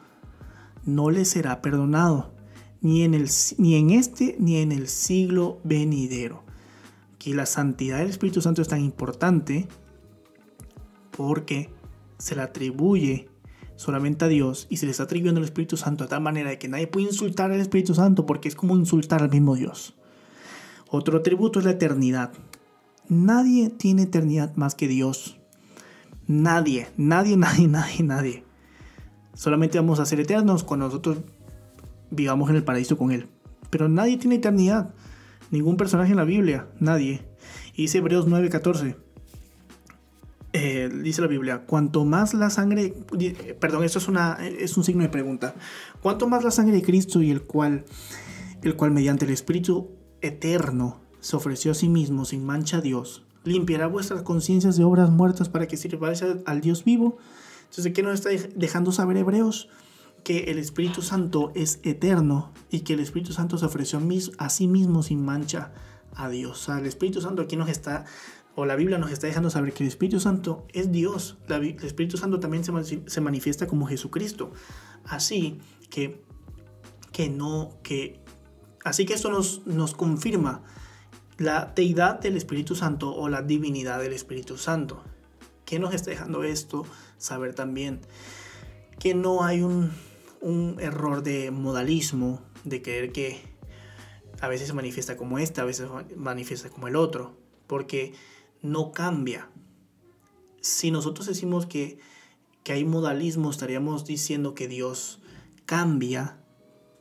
no 0.85 1.11
le 1.11 1.25
será 1.25 1.61
perdonado, 1.61 2.33
ni 2.81 3.03
en, 3.03 3.13
el, 3.13 3.29
ni 3.57 3.75
en 3.75 3.89
este 3.91 4.35
ni 4.39 4.57
en 4.57 4.71
el 4.71 4.87
siglo 4.87 5.59
venidero. 5.63 6.43
Que 7.23 7.33
la 7.33 7.45
santidad 7.45 7.99
del 7.99 8.09
Espíritu 8.09 8.41
Santo 8.41 8.61
es 8.61 8.67
tan 8.67 8.81
importante 8.81 9.67
porque 11.11 11.69
se 12.17 12.35
le 12.35 12.41
atribuye 12.41 13.29
solamente 13.75 14.25
a 14.25 14.27
Dios 14.27 14.67
y 14.69 14.77
se 14.77 14.85
le 14.85 14.91
está 14.91 15.03
atribuyendo 15.03 15.39
al 15.39 15.45
Espíritu 15.45 15.77
Santo 15.77 16.03
de 16.03 16.09
tal 16.09 16.21
manera 16.21 16.49
de 16.49 16.59
que 16.59 16.67
nadie 16.67 16.87
puede 16.87 17.07
insultar 17.07 17.51
al 17.51 17.59
Espíritu 17.59 17.93
Santo 17.93 18.25
porque 18.25 18.49
es 18.49 18.55
como 18.55 18.75
insultar 18.75 19.21
al 19.21 19.29
mismo 19.29 19.55
Dios. 19.55 19.95
Otro 20.89 21.17
atributo 21.17 21.59
es 21.59 21.65
la 21.65 21.71
eternidad. 21.71 22.31
Nadie 23.07 23.69
tiene 23.69 24.03
eternidad 24.03 24.55
más 24.55 24.75
que 24.75 24.87
Dios. 24.87 25.37
Nadie, 26.27 26.89
nadie, 26.97 27.37
nadie, 27.37 27.67
nadie, 27.67 28.03
nadie. 28.03 28.43
Solamente 29.33 29.79
vamos 29.79 29.99
a 29.99 30.05
ser 30.05 30.19
eternos 30.19 30.63
cuando 30.63 30.87
nosotros 30.87 31.19
vivamos 32.11 32.49
en 32.49 32.57
el 32.57 32.63
paraíso 32.63 32.97
con 32.97 33.11
Él. 33.11 33.27
Pero 33.69 33.89
nadie 33.89 34.17
tiene 34.17 34.35
eternidad. 34.35 34.93
Ningún 35.53 35.77
personaje 35.77 36.09
en 36.09 36.17
la 36.17 36.23
Biblia, 36.23 36.67
nadie. 36.79 37.21
Y 37.75 37.83
dice 37.83 37.99
Hebreos 37.99 38.27
9:14. 38.27 38.95
Eh, 40.51 40.89
dice 41.03 41.21
la 41.21 41.27
Biblia, 41.27 41.65
cuanto 41.67 42.05
más 42.05 42.33
la 42.33 42.49
sangre, 42.49 42.95
perdón, 43.59 43.83
esto 43.83 43.99
es, 43.99 44.07
una, 44.07 44.39
es 44.41 44.75
un 44.77 44.83
signo 44.83 45.03
de 45.03 45.09
pregunta, 45.09 45.53
cuanto 46.01 46.27
más 46.27 46.43
la 46.43 46.49
sangre 46.49 46.75
de 46.75 46.81
Cristo 46.81 47.21
y 47.21 47.29
el 47.29 47.43
cual, 47.43 47.85
el 48.63 48.75
cual 48.75 48.89
mediante 48.89 49.25
el 49.25 49.31
Espíritu 49.31 49.91
eterno 50.21 51.01
se 51.19 51.35
ofreció 51.35 51.71
a 51.71 51.75
sí 51.75 51.87
mismo 51.87 52.25
sin 52.25 52.43
mancha 52.43 52.77
a 52.77 52.81
Dios, 52.81 53.23
limpiará 53.43 53.85
vuestras 53.85 54.23
conciencias 54.23 54.75
de 54.75 54.83
obras 54.83 55.11
muertas 55.11 55.49
para 55.49 55.67
que 55.67 55.77
sirváis 55.77 56.23
al 56.45 56.61
Dios 56.61 56.83
vivo. 56.83 57.19
Entonces, 57.69 57.93
¿qué 57.93 58.01
nos 58.01 58.15
está 58.15 58.29
dejando 58.55 58.91
saber 58.91 59.17
Hebreos? 59.17 59.69
Que 60.23 60.51
el 60.51 60.57
Espíritu 60.57 61.01
Santo 61.01 61.51
es 61.55 61.79
eterno 61.83 62.51
y 62.69 62.81
que 62.81 62.93
el 62.93 62.99
Espíritu 62.99 63.33
Santo 63.33 63.57
se 63.57 63.65
ofreció 63.65 64.01
a 64.37 64.49
sí 64.49 64.67
mismo 64.67 65.03
sin 65.03 65.23
mancha 65.23 65.73
a 66.15 66.29
Dios. 66.29 66.61
O 66.61 66.65
sea, 66.65 66.79
el 66.79 66.85
Espíritu 66.85 67.21
Santo 67.21 67.41
aquí 67.41 67.55
nos 67.55 67.69
está, 67.69 68.05
o 68.55 68.65
la 68.65 68.75
Biblia 68.75 68.97
nos 68.97 69.11
está 69.11 69.27
dejando 69.27 69.49
saber 69.49 69.73
que 69.73 69.83
el 69.83 69.89
Espíritu 69.89 70.19
Santo 70.19 70.65
es 70.73 70.91
Dios. 70.91 71.37
el 71.49 71.75
Espíritu 71.83 72.17
Santo 72.17 72.39
también 72.39 72.63
se, 72.63 73.21
manifiesta 73.21 73.67
como 73.67 73.85
Jesucristo. 73.85 74.51
Así 75.03 75.59
que, 75.89 76.23
que 77.11 77.29
no, 77.29 77.77
que, 77.83 78.21
así 78.83 79.05
que 79.05 79.13
esto 79.13 79.29
nos, 79.29 79.65
nos 79.67 79.93
confirma 79.93 80.63
la 81.37 81.71
deidad 81.75 82.19
del 82.19 82.37
Espíritu 82.37 82.75
Santo 82.75 83.13
o 83.13 83.27
la 83.27 83.41
divinidad 83.41 83.99
del 83.99 84.13
Espíritu 84.13 84.57
Santo. 84.57 85.03
¿Qué 85.65 85.79
nos 85.79 85.93
está 85.93 86.11
dejando 86.11 86.43
esto 86.43 86.85
saber 87.17 87.55
también? 87.55 88.01
Que 88.99 89.15
no 89.15 89.43
hay 89.43 89.61
un, 89.61 89.91
un 90.43 90.77
error 90.79 91.23
de 91.23 91.51
modalismo, 91.51 92.41
de 92.65 92.81
creer 92.81 93.11
que 93.11 93.41
a 94.41 94.47
veces 94.49 94.67
se 94.67 94.73
manifiesta 94.73 95.15
como 95.15 95.39
este, 95.39 95.61
a 95.61 95.63
veces 95.63 95.87
manifiesta 96.17 96.69
como 96.69 96.87
el 96.87 96.97
otro, 96.97 97.37
porque 97.65 98.13
no 98.61 98.91
cambia. 98.91 99.49
Si 100.61 100.91
nosotros 100.91 101.27
decimos 101.27 101.65
que, 101.65 101.97
que 102.63 102.73
hay 102.73 102.83
modalismo, 102.83 103.49
estaríamos 103.49 104.05
diciendo 104.05 104.53
que 104.53 104.67
Dios 104.67 105.21
cambia, 105.65 106.37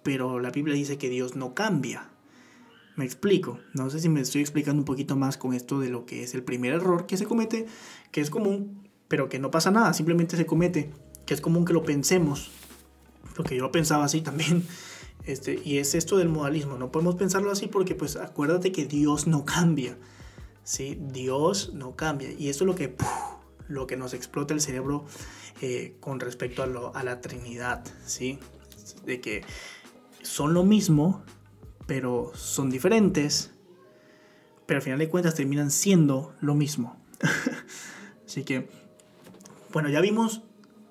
pero 0.05 0.39
la 0.39 0.51
Biblia 0.51 0.75
dice 0.75 0.99
que 0.99 1.11
Dios 1.11 1.35
no 1.35 1.55
cambia. 1.55 2.11
Me 2.95 3.05
explico. 3.05 3.59
No 3.75 3.91
sé 3.91 3.99
si 3.99 4.09
me 4.09 4.21
estoy 4.21 4.43
explicando 4.43 4.81
un 4.81 4.85
poquito 4.85 5.17
más 5.17 5.37
con 5.37 5.53
esto 5.53 5.81
de 5.81 5.89
lo 5.89 6.07
que 6.07 6.23
es 6.23 6.35
el 6.35 6.45
primer 6.45 6.75
error 6.75 7.07
que 7.07 7.17
se 7.17 7.25
comete, 7.25 7.67
que 8.13 8.21
es 8.21 8.31
común, 8.31 8.89
pero 9.09 9.29
que 9.29 9.41
no 9.41 9.51
pasa 9.51 9.73
nada, 9.73 9.95
simplemente 9.95 10.37
se 10.37 10.47
comete, 10.47 10.93
que 11.27 11.35
es 11.35 11.41
común 11.41 11.65
que 11.65 11.73
lo 11.73 11.83
pensemos, 11.83 12.51
porque 13.35 13.57
yo 13.57 13.63
lo 13.63 13.73
pensaba 13.73 14.05
así 14.05 14.21
también. 14.21 14.67
Este, 15.25 15.61
y 15.65 15.79
es 15.79 15.95
esto 15.95 16.17
del 16.17 16.29
modalismo. 16.29 16.79
No 16.79 16.91
podemos 16.91 17.15
pensarlo 17.15 17.53
así 17.53 17.69
porque, 17.69 17.95
pues, 17.95 18.17
acuérdate 18.17 18.73
que 18.73 18.87
Dios 18.87 19.29
no 19.29 19.45
cambia. 19.45 19.97
¿sí? 20.65 20.99
Dios 21.01 21.73
no 21.75 21.95
cambia. 21.95 22.33
Y 22.33 22.49
eso 22.49 22.65
es 22.65 22.67
lo 22.67 22.75
que, 22.75 22.97
lo 23.69 23.87
que 23.87 23.97
nos 23.97 24.15
explota 24.15 24.53
el 24.53 24.61
cerebro 24.61 25.05
eh, 25.61 25.97
con 26.01 26.19
respecto 26.19 26.65
a, 26.65 26.67
lo, 26.67 26.93
a 26.97 27.05
la 27.05 27.21
Trinidad. 27.21 27.85
¿sí? 28.05 28.41
De 29.07 29.21
que 29.21 29.45
son 30.23 30.55
lo 30.55 30.65
mismo, 30.65 31.23
pero 31.87 32.33
son 32.35 32.69
diferentes. 32.69 33.53
Pero 34.67 34.79
al 34.79 34.83
final 34.83 34.99
de 34.99 35.09
cuentas 35.09 35.37
terminan 35.37 35.71
siendo 35.71 36.35
lo 36.41 36.57
mismo. 36.57 36.97
Así 38.27 38.43
que, 38.43 38.69
bueno, 39.73 39.89
ya 39.89 40.01
vimos 40.01 40.43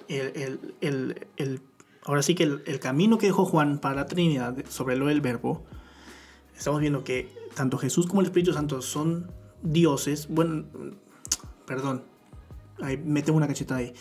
el, 0.08 0.73
el, 0.82 1.27
el 1.38 1.62
ahora 2.12 2.24
sí 2.24 2.36
que 2.36 2.43
el, 2.43 2.80
camino 2.82 3.17
que 3.17 3.28
dejó 3.28 3.45
Juan 3.45 3.80
para 3.80 3.95
la 3.95 4.06
Trinidad 4.06 4.58
sobre 4.67 4.97
lo 4.97 5.06
del 5.08 5.21
verbo, 5.21 5.63
estamos 6.54 6.82
viendo 6.82 7.06
que 7.06 7.34
tanto 7.56 7.78
Jesús 7.78 8.06
como 8.06 8.19
el 8.19 8.28
Espíritu 8.28 8.52
Santo 8.52 8.82
son 8.82 9.32
dioses. 9.62 10.28
Bueno, 10.28 10.65
perdón, 11.65 12.04
ahí 12.82 12.97
mete 12.97 13.32
una 13.32 13.47
cacheta 13.47 13.78
ahí 13.78 13.93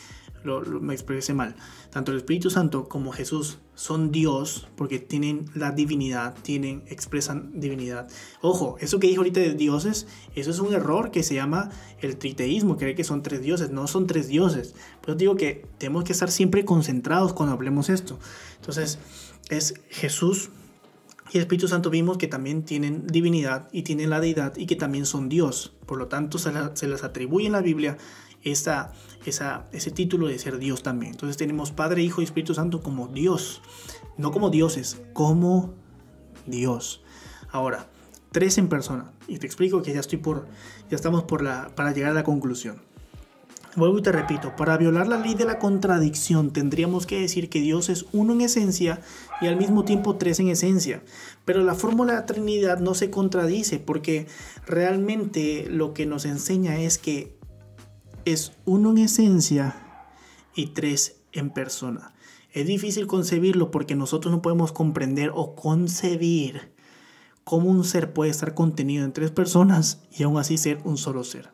lo, 0.42 0.62
me 0.80 0.94
expresé 0.94 1.34
mal. 1.34 1.54
Tanto 1.90 2.12
el 2.12 2.18
Espíritu 2.18 2.50
Santo 2.50 2.88
como 2.88 3.12
Jesús 3.12 3.58
son 3.74 4.12
Dios 4.12 4.68
porque 4.76 4.98
tienen 4.98 5.46
la 5.54 5.70
divinidad, 5.72 6.34
tienen, 6.42 6.82
expresan 6.86 7.60
divinidad. 7.60 8.08
Ojo, 8.40 8.76
eso 8.80 8.98
que 9.00 9.06
dije 9.06 9.18
ahorita 9.18 9.40
de 9.40 9.54
dioses, 9.54 10.06
eso 10.34 10.50
es 10.50 10.58
un 10.60 10.72
error 10.72 11.10
que 11.10 11.22
se 11.22 11.34
llama 11.34 11.70
el 12.00 12.16
triteísmo, 12.16 12.76
creer 12.76 12.94
que 12.94 13.04
son 13.04 13.22
tres 13.22 13.42
dioses, 13.42 13.70
no 13.70 13.86
son 13.86 14.06
tres 14.06 14.28
dioses. 14.28 14.74
Pues 15.02 15.16
digo 15.16 15.36
que 15.36 15.66
tenemos 15.78 16.04
que 16.04 16.12
estar 16.12 16.30
siempre 16.30 16.64
concentrados 16.64 17.32
cuando 17.32 17.54
hablemos 17.54 17.88
esto. 17.88 18.18
Entonces, 18.56 18.98
es 19.48 19.74
Jesús 19.88 20.50
y 21.32 21.38
el 21.38 21.42
Espíritu 21.42 21.68
Santo 21.68 21.90
vimos 21.90 22.18
que 22.18 22.26
también 22.26 22.64
tienen 22.64 23.06
divinidad 23.06 23.68
y 23.72 23.82
tienen 23.82 24.10
la 24.10 24.20
deidad 24.20 24.56
y 24.56 24.66
que 24.66 24.74
también 24.74 25.06
son 25.06 25.28
Dios. 25.28 25.72
Por 25.86 25.98
lo 25.98 26.08
tanto, 26.08 26.38
se, 26.38 26.52
se 26.74 26.88
les 26.88 27.04
atribuye 27.04 27.46
en 27.46 27.52
la 27.52 27.60
Biblia 27.60 27.98
esa, 28.42 28.92
ese 29.24 29.90
título 29.90 30.28
de 30.28 30.38
ser 30.38 30.58
Dios 30.58 30.82
también. 30.82 31.12
Entonces 31.12 31.36
tenemos 31.36 31.72
Padre, 31.72 32.02
Hijo 32.02 32.20
y 32.20 32.24
Espíritu 32.24 32.54
Santo 32.54 32.82
como 32.82 33.08
Dios, 33.08 33.62
no 34.16 34.30
como 34.30 34.50
dioses, 34.50 35.00
como 35.12 35.74
Dios. 36.46 37.02
Ahora, 37.50 37.88
tres 38.32 38.58
en 38.58 38.68
persona. 38.68 39.12
Y 39.26 39.38
te 39.38 39.46
explico 39.46 39.82
que 39.82 39.92
ya 39.92 40.00
estoy 40.00 40.18
por, 40.18 40.46
ya 40.88 40.96
estamos 40.96 41.24
por 41.24 41.42
la, 41.42 41.70
para 41.74 41.92
llegar 41.92 42.12
a 42.12 42.14
la 42.14 42.24
conclusión. 42.24 42.80
Vuelvo 43.76 43.98
y 43.98 44.02
te 44.02 44.10
repito, 44.10 44.56
para 44.56 44.76
violar 44.76 45.06
la 45.06 45.16
ley 45.16 45.34
de 45.34 45.44
la 45.44 45.60
contradicción 45.60 46.52
tendríamos 46.52 47.06
que 47.06 47.20
decir 47.20 47.48
que 47.48 47.60
Dios 47.60 47.88
es 47.88 48.06
uno 48.10 48.32
en 48.32 48.40
esencia 48.40 49.00
y 49.40 49.46
al 49.46 49.56
mismo 49.56 49.84
tiempo 49.84 50.16
tres 50.16 50.40
en 50.40 50.48
esencia. 50.48 51.04
Pero 51.44 51.62
la 51.62 51.76
fórmula 51.76 52.16
de 52.16 52.22
Trinidad 52.22 52.80
no 52.80 52.94
se 52.94 53.10
contradice 53.10 53.78
porque 53.78 54.26
realmente 54.66 55.68
lo 55.70 55.94
que 55.94 56.04
nos 56.04 56.24
enseña 56.24 56.80
es 56.80 56.98
que 56.98 57.38
es 58.24 58.52
uno 58.64 58.90
en 58.90 58.98
esencia 58.98 60.06
y 60.54 60.68
tres 60.68 61.20
en 61.32 61.50
persona. 61.50 62.12
Es 62.52 62.66
difícil 62.66 63.06
concebirlo 63.06 63.70
porque 63.70 63.94
nosotros 63.94 64.32
no 64.32 64.42
podemos 64.42 64.72
comprender 64.72 65.30
o 65.34 65.54
concebir 65.54 66.72
cómo 67.44 67.70
un 67.70 67.84
ser 67.84 68.12
puede 68.12 68.30
estar 68.30 68.54
contenido 68.54 69.04
en 69.04 69.12
tres 69.12 69.30
personas 69.30 70.02
y 70.16 70.24
aún 70.24 70.38
así 70.38 70.58
ser 70.58 70.80
un 70.84 70.96
solo 70.98 71.24
ser. 71.24 71.50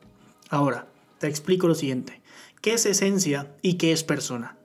Ahora, 0.48 0.88
te 1.18 1.26
explico 1.26 1.68
lo 1.68 1.74
siguiente. 1.74 2.22
¿Qué 2.60 2.74
es 2.74 2.86
esencia 2.86 3.54
y 3.62 3.74
qué 3.74 3.92
es 3.92 4.04
persona? 4.04 4.58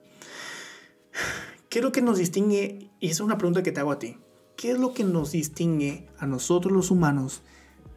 ¿Qué 1.69 1.79
es 1.79 1.85
lo 1.85 1.91
que 1.91 2.01
nos 2.01 2.17
distingue? 2.17 2.89
Y 2.99 3.09
es 3.09 3.19
una 3.19 3.37
pregunta 3.37 3.63
que 3.63 3.71
te 3.71 3.79
hago 3.79 3.91
a 3.91 3.99
ti. 3.99 4.17
¿Qué 4.55 4.71
es 4.71 4.79
lo 4.79 4.93
que 4.93 5.03
nos 5.03 5.31
distingue 5.31 6.07
a 6.17 6.27
nosotros 6.27 6.73
los 6.73 6.91
humanos 6.91 7.41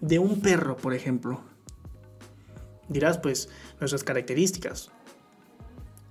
de 0.01 0.19
un 0.19 0.41
perro, 0.41 0.77
por 0.77 0.95
ejemplo? 0.95 1.43
Dirás, 2.89 3.19
pues, 3.19 3.49
nuestras 3.81 4.05
características. 4.05 4.91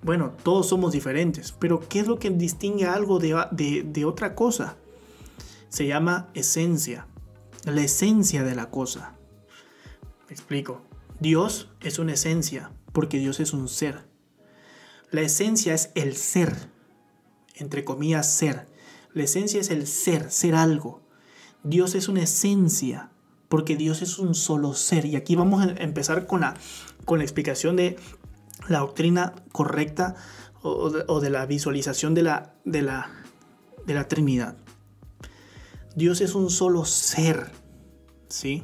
Bueno, 0.02 0.34
todos 0.44 0.68
somos 0.68 0.92
diferentes, 0.92 1.54
pero 1.54 1.80
¿qué 1.88 2.00
es 2.00 2.08
lo 2.08 2.20
que 2.20 2.30
distingue 2.30 2.86
algo 2.86 3.20
de, 3.20 3.84
de 3.86 4.06
otra 4.06 4.36
cosa? 4.36 4.76
Se 5.70 5.88
llama 5.88 6.30
esencia, 6.34 7.08
la 7.64 7.82
esencia 7.82 8.44
de 8.44 8.56
la 8.56 8.70
cosa. 8.70 9.16
Me 10.28 10.34
explico. 10.34 10.82
Dios 11.20 11.70
es 11.80 12.00
una 12.00 12.14
esencia, 12.14 12.72
porque 12.92 13.18
Dios 13.18 13.40
es 13.40 13.54
un 13.54 13.70
ser. 13.70 14.06
La 15.10 15.22
esencia 15.22 15.74
es 15.74 15.92
el 15.96 16.18
ser, 16.18 16.54
entre 17.56 17.86
comillas, 17.86 18.30
ser. 18.30 18.68
La 19.14 19.24
esencia 19.24 19.62
es 19.62 19.70
el 19.70 19.88
ser, 19.88 20.32
ser 20.32 20.56
algo. 20.56 21.02
Dios 21.64 21.96
es 21.96 22.10
una 22.10 22.24
esencia, 22.24 23.13
porque 23.50 23.76
Dios 23.76 24.02
es 24.02 24.20
un 24.20 24.36
solo 24.36 24.74
ser. 24.74 25.06
Y 25.06 25.16
aquí 25.16 25.36
vamos 25.36 25.64
a 25.64 25.72
empezar 25.82 26.26
con 26.28 26.42
la, 26.42 26.56
con 27.06 27.20
la 27.20 27.24
explicación 27.24 27.76
de 27.76 27.98
la 28.68 28.80
doctrina 28.80 29.34
correcta 29.52 30.16
o, 30.62 31.20
de, 31.20 31.30
la 31.30 31.46
visualización 31.46 32.14
de 32.14 32.24
la, 32.24 32.54
de, 32.64 32.82
la, 32.82 33.10
de 33.86 33.94
la 33.94 34.08
Trinidad. 34.08 34.56
Dios 35.96 36.22
es 36.22 36.36
un 36.36 36.50
solo 36.50 36.86
ser, 36.86 37.52
¿sí? 38.30 38.64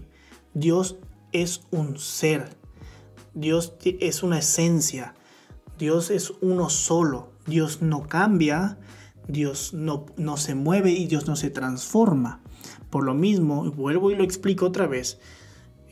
Dios 0.54 0.98
es 1.32 1.62
un 1.72 2.00
ser. 2.00 2.58
Dios 3.34 3.74
es 3.84 4.24
una 4.24 4.40
esencia. 4.40 5.14
Dios 5.78 6.10
es 6.10 6.34
uno 6.42 6.70
solo. 6.70 7.32
Dios 7.46 7.82
no 7.82 8.08
cambia. 8.08 8.78
Dios 9.28 9.74
no, 9.74 10.08
no 10.18 10.38
se 10.38 10.56
mueve 10.56 10.92
y 10.92 11.06
Dios 11.06 11.28
no 11.28 11.36
se 11.36 11.50
transforma. 11.50 12.42
Por 12.90 13.04
lo 13.04 13.14
mismo, 13.14 13.70
vuelvo 13.72 14.12
y 14.12 14.16
lo 14.16 14.24
explico 14.24 14.66
otra 14.66 14.88
vez, 14.88 15.20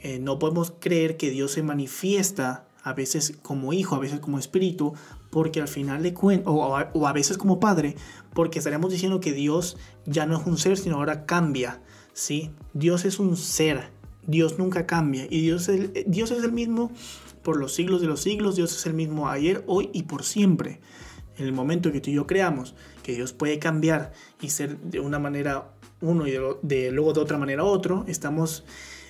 eh, 0.02 0.20
no 0.20 0.40
podemos 0.40 0.74
creer 0.80 1.18
que 1.18 1.30
Dios 1.30 1.52
se 1.52 1.64
manifiesta 1.64 2.68
a 2.84 2.94
veces 2.94 3.38
como 3.42 3.74
hijo, 3.74 3.96
a 3.96 4.00
veces 4.00 4.20
como 4.20 4.40
espíritu, 4.40 4.94
porque 5.30 5.62
al 5.62 5.68
final 5.68 6.04
de 6.04 6.14
cuentas, 6.14 6.48
o, 6.48 7.08
a 7.08 7.14
veces 7.14 7.38
como 7.38 7.60
padre, 7.60 7.96
porque 8.34 8.60
estaríamos 8.60 8.92
diciendo 8.92 9.20
que 9.20 9.34
Dios 9.34 9.78
ya 10.06 10.26
no 10.26 10.40
es 10.40 10.48
un 10.48 10.58
ser, 10.58 10.78
sino 10.78 10.96
ahora 10.96 11.26
cambia, 11.26 11.82
¿sí? 12.14 12.52
Dios 12.74 13.04
es 13.06 13.20
un 13.20 13.36
ser, 13.36 13.92
Dios 14.26 14.58
nunca 14.58 14.86
cambia, 14.86 15.28
y 15.30 15.42
Dios 15.42 15.68
es 15.68 15.92
Dios 16.08 16.32
es 16.32 16.44
el 16.44 16.54
mismo 16.54 16.92
por 17.44 17.58
los 17.58 17.74
siglos 17.74 18.02
de 18.02 18.08
los 18.08 18.22
siglos, 18.22 18.56
Dios 18.56 18.76
es 18.76 18.86
el 18.86 18.94
mismo 18.94 19.30
ayer, 19.30 19.64
hoy 19.68 19.90
y 19.94 20.04
por 20.04 20.24
siempre. 20.24 20.80
En 21.38 21.46
el 21.46 21.54
momento 21.54 21.92
que 21.92 22.02
tú 22.02 22.10
y 22.10 22.14
yo 22.14 22.26
creamos 22.26 22.74
que 23.04 23.14
Dios 23.14 23.32
puede 23.32 23.60
cambiar 23.60 24.12
y 24.42 24.50
ser 24.50 24.80
de 24.80 25.00
una 25.00 25.20
manera 25.20 25.77
uno 26.02 26.28
y 26.28 26.32
de, 26.62 26.92
luego 26.92 27.14
de 27.14 27.20
otra 27.20 27.38
manera 27.38 27.64
otro, 27.64 28.06
estamos 28.08 28.64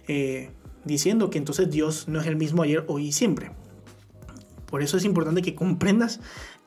eh, 0.07 0.51
diciendo 0.85 1.29
que 1.29 1.37
entonces 1.37 1.69
Dios 1.69 2.07
no 2.07 2.21
es 2.21 2.27
el 2.27 2.35
mismo 2.35 2.63
ayer, 2.63 2.83
hoy 2.87 3.07
y 3.07 3.11
siempre. 3.11 3.51
Por 4.67 4.81
eso 4.81 4.97
es 4.97 5.05
importante 5.05 5.41
que 5.41 5.55
comprendas 5.55 6.19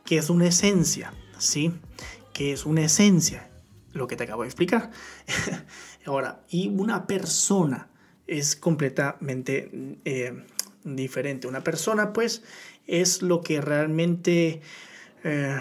que 0.05 0.19
es 0.19 0.31
una 0.31 0.47
esencia, 0.47 1.13
¿sí? 1.39 1.73
Que 2.33 2.53
es 2.53 2.67
una 2.67 2.83
esencia, 2.83 3.51
lo 3.93 4.07
que 4.07 4.17
te 4.17 4.25
acabo 4.25 4.43
de 4.43 4.49
explicar. 4.49 4.91
Ahora, 6.07 6.43
y 6.49 6.69
una 6.69 7.07
persona 7.07 7.89
es 8.27 8.57
completamente 8.57 9.99
eh, 10.05 10.45
diferente. 10.85 11.47
Una 11.47 11.63
persona, 11.63 12.13
pues, 12.13 12.43
es 12.87 13.23
lo 13.23 13.41
que 13.41 13.61
realmente... 13.61 14.61
Eh, 15.25 15.61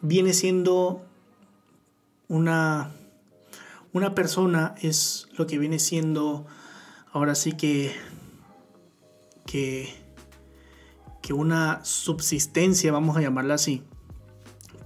viene 0.00 0.32
siendo 0.32 1.04
una, 2.28 2.92
una 3.96 4.14
persona, 4.14 4.74
es 4.80 5.28
lo 5.36 5.46
que 5.46 5.58
viene 5.58 5.78
siendo 5.78 6.46
ahora 7.12 7.34
sí 7.34 7.52
que, 7.52 7.94
que, 9.46 9.88
que 11.22 11.32
una 11.32 11.84
subsistencia, 11.84 12.92
vamos 12.92 13.16
a 13.16 13.20
llamarla 13.20 13.54
así. 13.54 13.82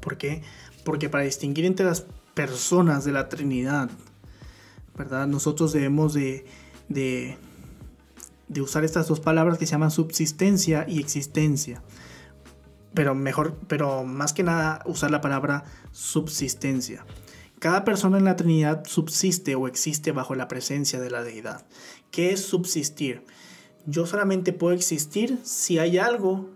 ¿Por 0.01 0.17
qué? 0.17 0.43
Porque 0.85 1.09
para 1.09 1.25
distinguir 1.25 1.65
entre 1.65 1.87
las 1.87 2.07
personas 2.35 3.05
de 3.05 3.13
la 3.13 3.29
Trinidad, 3.29 3.91
¿verdad? 4.97 5.27
Nosotros 5.27 5.73
debemos 5.73 6.15
de, 6.15 6.47
de, 6.89 7.37
de 8.49 8.61
usar 8.61 8.85
estas 8.85 9.09
dos 9.09 9.21
palabras 9.21 9.59
que 9.59 9.67
se 9.67 9.73
llaman 9.73 9.91
subsistencia 9.91 10.87
y 10.89 11.01
existencia 11.01 11.83
pero 12.95 13.15
mejor, 13.15 13.57
pero 13.69 14.05
más 14.05 14.33
que 14.33 14.43
nada 14.43 14.83
usar 14.85 15.11
la 15.11 15.21
palabra 15.21 15.65
subsistencia. 15.93 17.05
Cada 17.61 17.85
persona 17.85 18.17
en 18.17 18.25
la 18.25 18.37
Trinidad 18.37 18.85
subsiste 18.87 19.55
o 19.55 19.69
existe 19.69 20.13
bajo 20.13 20.35
la 20.35 20.49
presencia 20.49 20.99
de 20.99 21.11
la 21.11 21.23
deidad. 21.23 21.67
¿Qué 22.11 22.33
es 22.33 22.41
subsistir? 22.41 23.23
Yo 23.85 24.07
solamente 24.07 24.55
puedo 24.55 24.75
existir 24.75 25.39
si 25.45 25.79
hay 25.79 25.99
algo 25.99 26.49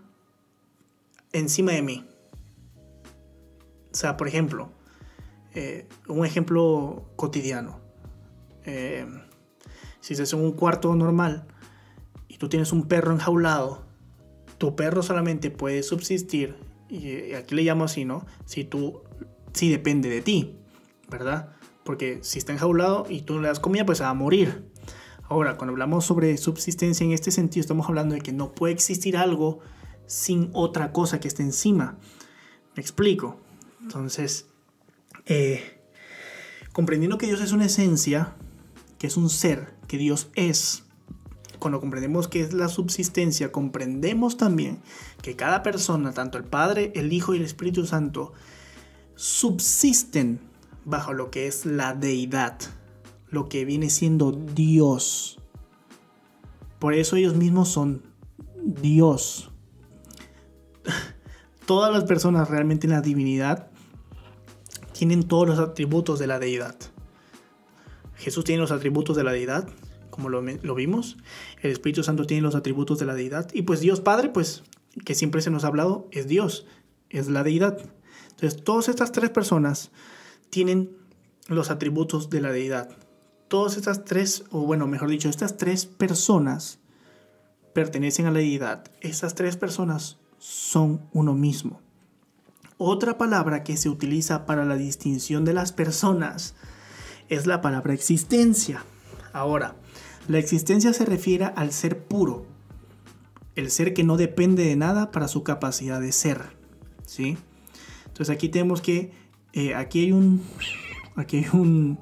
encima 1.31 1.73
de 1.73 1.83
mí. 1.83 2.07
O 3.93 3.95
sea, 3.95 4.17
por 4.17 4.27
ejemplo, 4.27 4.71
eh, 5.53 5.87
un 6.07 6.25
ejemplo 6.25 7.05
cotidiano. 7.15 7.79
Eh, 8.65 9.05
si 9.99 10.13
estás 10.13 10.33
en 10.33 10.39
un 10.39 10.53
cuarto 10.53 10.95
normal 10.95 11.45
y 12.27 12.37
tú 12.37 12.49
tienes 12.49 12.71
un 12.71 12.87
perro 12.87 13.11
enjaulado, 13.11 13.85
tu 14.57 14.75
perro 14.75 15.03
solamente 15.03 15.51
puede 15.51 15.83
subsistir, 15.83 16.55
y 16.89 17.33
aquí 17.33 17.53
le 17.53 17.61
llamo 17.61 17.83
así, 17.83 18.05
¿no? 18.05 18.25
Si 18.45 18.63
tú, 18.63 19.03
si 19.53 19.69
depende 19.69 20.09
de 20.09 20.21
ti, 20.21 20.57
¿verdad? 21.09 21.55
Porque 21.83 22.19
si 22.21 22.39
está 22.39 22.53
enjaulado 22.53 23.05
y 23.09 23.21
tú 23.21 23.35
no 23.35 23.41
le 23.41 23.47
das 23.47 23.59
comida, 23.59 23.85
pues 23.85 24.01
va 24.01 24.09
a 24.09 24.13
morir. 24.13 24.65
Ahora, 25.27 25.57
cuando 25.57 25.73
hablamos 25.73 26.05
sobre 26.05 26.37
subsistencia 26.37 27.03
en 27.03 27.11
este 27.11 27.31
sentido, 27.31 27.61
estamos 27.61 27.87
hablando 27.87 28.15
de 28.15 28.21
que 28.21 28.31
no 28.31 28.53
puede 28.53 28.73
existir 28.73 29.17
algo 29.17 29.59
sin 30.05 30.49
otra 30.53 30.91
cosa 30.91 31.19
que 31.19 31.27
esté 31.27 31.43
encima. 31.43 31.97
Me 32.75 32.81
explico. 32.81 33.39
Entonces, 33.81 34.47
eh, 35.25 35.79
comprendiendo 36.73 37.17
que 37.17 37.25
Dios 37.27 37.41
es 37.41 37.51
una 37.51 37.65
esencia, 37.65 38.35
que 38.99 39.07
es 39.07 39.17
un 39.17 39.29
ser, 39.29 39.73
que 39.87 39.97
Dios 39.97 40.29
es, 40.35 40.83
cuando 41.59 41.79
comprendemos 41.79 42.27
qué 42.27 42.41
es 42.41 42.53
la 42.53 42.67
subsistencia, 42.67 43.51
comprendemos 43.51 44.37
también 44.37 44.81
que 45.21 45.35
cada 45.35 45.63
persona, 45.63 46.13
tanto 46.13 46.37
el 46.37 46.43
Padre, 46.43 46.91
el 46.95 47.11
Hijo 47.13 47.33
y 47.33 47.37
el 47.37 47.43
Espíritu 47.43 47.85
Santo, 47.85 48.33
subsisten 49.15 50.39
bajo 50.85 51.13
lo 51.13 51.31
que 51.31 51.47
es 51.47 51.65
la 51.65 51.93
deidad, 51.93 52.57
lo 53.29 53.49
que 53.49 53.65
viene 53.65 53.89
siendo 53.89 54.31
Dios. 54.31 55.39
Por 56.79 56.93
eso 56.93 57.15
ellos 57.15 57.35
mismos 57.35 57.69
son 57.69 58.03
Dios. 58.63 59.51
Todas 61.65 61.91
las 61.91 62.03
personas 62.03 62.49
realmente 62.49 62.87
en 62.87 62.93
la 62.93 63.01
divinidad 63.01 63.69
tienen 64.93 65.27
todos 65.27 65.47
los 65.47 65.59
atributos 65.59 66.19
de 66.19 66.27
la 66.27 66.39
deidad. 66.39 66.75
Jesús 68.15 68.45
tiene 68.45 68.61
los 68.61 68.71
atributos 68.71 69.17
de 69.17 69.23
la 69.23 69.33
deidad, 69.33 69.67
como 70.09 70.29
lo, 70.29 70.41
vimos. 70.75 71.17
El 71.61 71.71
Espíritu 71.71 72.01
Santo 72.01 72.25
tiene 72.25 72.43
los 72.43 72.55
atributos 72.55 72.97
de 72.99 73.05
la 73.05 73.13
deidad. 73.13 73.49
Y 73.53 73.63
pues 73.63 73.81
Dios 73.81 73.99
Padre, 73.99 74.29
pues, 74.29 74.63
que 75.03 75.15
siempre 75.15 75.41
se 75.41 75.49
nos 75.49 75.65
ha 75.65 75.67
hablado, 75.67 76.07
es 76.11 76.27
Dios, 76.27 76.65
es 77.09 77.27
la 77.27 77.43
deidad. 77.43 77.77
Entonces, 78.29 78.63
todas 78.63 78.87
estas 78.87 79.11
tres 79.11 79.31
personas 79.31 79.91
tienen 80.49 80.95
los 81.47 81.69
atributos 81.69 82.29
de 82.29 82.41
la 82.41 82.51
deidad. 82.51 82.89
Todas 83.47 83.77
estas 83.77 84.05
tres, 84.05 84.45
o 84.51 84.61
bueno, 84.61 84.87
mejor 84.87 85.09
dicho, 85.09 85.29
estas 85.29 85.57
tres 85.57 85.85
personas 85.85 86.79
pertenecen 87.73 88.25
a 88.25 88.31
la 88.31 88.39
deidad. 88.39 88.85
Estas 89.01 89.35
tres 89.35 89.57
personas 89.57 90.17
son 90.39 91.01
uno 91.13 91.33
mismo. 91.33 91.81
Otra 92.77 93.17
palabra 93.17 93.63
que 93.63 93.77
se 93.77 93.89
utiliza 93.89 94.45
para 94.45 94.65
la 94.65 94.75
distinción 94.75 95.45
de 95.45 95.53
las 95.53 95.71
personas 95.71 96.55
es 97.29 97.45
la 97.45 97.61
palabra 97.61 97.93
existencia. 97.93 98.83
Ahora, 99.31 99.75
la 100.27 100.39
existencia 100.39 100.91
se 100.93 101.05
refiere 101.05 101.45
al 101.55 101.71
ser 101.71 102.03
puro, 102.03 102.45
el 103.55 103.71
ser 103.71 103.93
que 103.93 104.03
no 104.03 104.17
depende 104.17 104.63
de 104.63 104.75
nada 104.75 105.11
para 105.11 105.27
su 105.27 105.43
capacidad 105.43 106.01
de 106.01 106.11
ser. 106.11 106.41
¿sí? 107.05 107.37
Entonces 108.05 108.33
aquí 108.33 108.49
tenemos 108.49 108.81
que, 108.81 109.11
eh, 109.55 109.73
aquí 109.73 110.01
hay 110.01 110.11
un, 110.11 110.41
aquí 111.15 111.37
hay 111.37 111.45
un, 111.53 111.97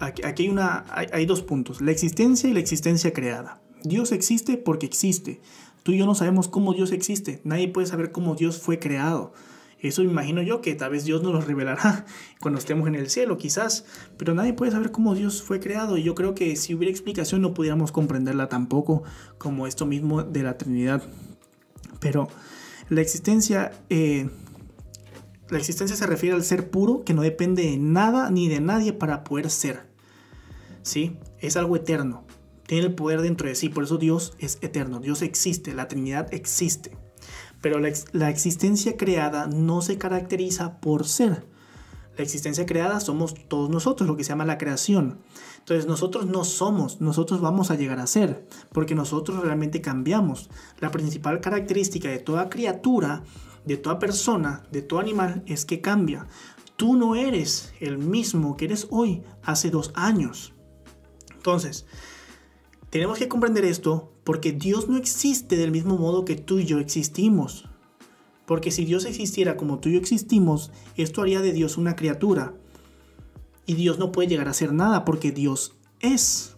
aquí, 0.00 0.22
hay 0.24 0.48
una, 0.48 0.86
hay, 0.90 1.26
dos 1.26 1.42
puntos, 1.42 1.82
la 1.82 1.92
existencia 1.92 2.48
y 2.48 2.54
la 2.54 2.60
existencia 2.60 3.12
creada. 3.12 3.60
Dios 3.84 4.10
existe 4.10 4.56
porque 4.56 4.86
existe. 4.86 5.42
Tú 5.82 5.92
y 5.92 5.98
yo 5.98 6.06
no 6.06 6.14
sabemos 6.14 6.48
cómo 6.48 6.72
Dios 6.72 6.92
existe. 6.92 7.42
Nadie 7.44 7.68
puede 7.68 7.86
saber 7.86 8.10
cómo 8.10 8.36
Dios 8.36 8.58
fue 8.58 8.78
creado. 8.78 9.34
Eso 9.80 10.02
imagino 10.02 10.40
yo 10.40 10.62
que 10.62 10.74
tal 10.76 10.92
vez 10.92 11.04
Dios 11.04 11.22
nos 11.22 11.32
lo 11.34 11.40
revelará 11.42 12.06
cuando 12.40 12.58
estemos 12.58 12.88
en 12.88 12.94
el 12.94 13.10
cielo, 13.10 13.36
quizás, 13.36 13.84
pero 14.16 14.32
nadie 14.32 14.54
puede 14.54 14.72
saber 14.72 14.92
cómo 14.92 15.14
Dios 15.14 15.42
fue 15.42 15.60
creado 15.60 15.98
y 15.98 16.04
yo 16.04 16.14
creo 16.14 16.34
que 16.34 16.56
si 16.56 16.72
hubiera 16.74 16.90
explicación 16.90 17.42
no 17.42 17.52
pudiéramos 17.52 17.92
comprenderla 17.92 18.48
tampoco 18.48 19.02
como 19.36 19.66
esto 19.66 19.84
mismo 19.84 20.22
de 20.22 20.42
la 20.42 20.56
Trinidad. 20.56 21.02
Pero 22.00 22.28
la 22.88 23.02
existencia, 23.02 23.72
eh, 23.90 24.30
la 25.52 25.58
existencia 25.58 25.94
se 25.94 26.06
refiere 26.06 26.34
al 26.34 26.44
ser 26.44 26.70
puro 26.70 27.04
que 27.04 27.12
no 27.12 27.20
depende 27.20 27.64
de 27.64 27.76
nada 27.76 28.30
ni 28.30 28.48
de 28.48 28.62
nadie 28.62 28.94
para 28.94 29.22
poder 29.22 29.50
ser. 29.50 29.86
¿Sí? 30.80 31.18
Es 31.40 31.58
algo 31.58 31.76
eterno. 31.76 32.24
Tiene 32.66 32.86
el 32.86 32.94
poder 32.94 33.20
dentro 33.20 33.46
de 33.46 33.54
sí, 33.54 33.68
por 33.68 33.84
eso 33.84 33.98
Dios 33.98 34.32
es 34.38 34.56
eterno. 34.62 34.98
Dios 34.98 35.20
existe, 35.20 35.74
la 35.74 35.88
Trinidad 35.88 36.32
existe. 36.32 36.96
Pero 37.60 37.80
la, 37.80 38.30
existencia 38.30 38.96
creada 38.96 39.46
no 39.46 39.82
se 39.82 39.98
caracteriza 39.98 40.80
por 40.80 41.06
ser. 41.06 41.46
La 42.16 42.24
existencia 42.24 42.64
creada 42.64 42.98
somos 43.00 43.34
todos 43.48 43.68
nosotros, 43.68 44.08
lo 44.08 44.16
que 44.16 44.24
se 44.24 44.30
llama 44.30 44.46
la 44.46 44.56
creación. 44.56 45.18
Entonces 45.58 45.86
nosotros 45.86 46.24
no 46.24 46.44
somos, 46.44 47.02
nosotros 47.02 47.42
vamos 47.42 47.70
a 47.70 47.74
llegar 47.74 47.98
a 47.98 48.06
ser, 48.06 48.46
porque 48.72 48.94
nosotros 48.94 49.42
realmente 49.42 49.82
cambiamos. 49.82 50.48
La 50.80 50.90
principal 50.90 51.42
característica 51.42 52.08
de 52.08 52.20
toda 52.20 52.48
criatura, 52.48 53.22
de 53.64 53.76
toda 53.76 53.98
persona, 53.98 54.64
de 54.70 54.82
todo 54.82 55.00
animal, 55.00 55.42
es 55.46 55.64
que 55.64 55.80
cambia. 55.80 56.26
Tú 56.76 56.96
no 56.96 57.14
eres 57.14 57.72
el 57.80 57.98
mismo 57.98 58.56
que 58.56 58.64
eres 58.66 58.86
hoy, 58.90 59.22
hace 59.42 59.70
dos 59.70 59.92
años. 59.94 60.54
Entonces, 61.34 61.86
tenemos 62.90 63.18
que 63.18 63.28
comprender 63.28 63.64
esto 63.64 64.12
porque 64.24 64.52
Dios 64.52 64.88
no 64.88 64.96
existe 64.96 65.56
del 65.56 65.70
mismo 65.70 65.96
modo 65.96 66.24
que 66.24 66.36
tú 66.36 66.58
y 66.58 66.64
yo 66.64 66.78
existimos. 66.78 67.68
Porque 68.46 68.70
si 68.70 68.84
Dios 68.84 69.04
existiera 69.04 69.56
como 69.56 69.78
tú 69.78 69.88
y 69.88 69.92
yo 69.92 69.98
existimos, 69.98 70.72
esto 70.96 71.22
haría 71.22 71.40
de 71.40 71.52
Dios 71.52 71.78
una 71.78 71.96
criatura. 71.96 72.54
Y 73.64 73.74
Dios 73.74 73.98
no 73.98 74.12
puede 74.12 74.28
llegar 74.28 74.48
a 74.48 74.54
ser 74.54 74.72
nada 74.72 75.04
porque 75.04 75.32
Dios 75.32 75.76
es. 76.00 76.54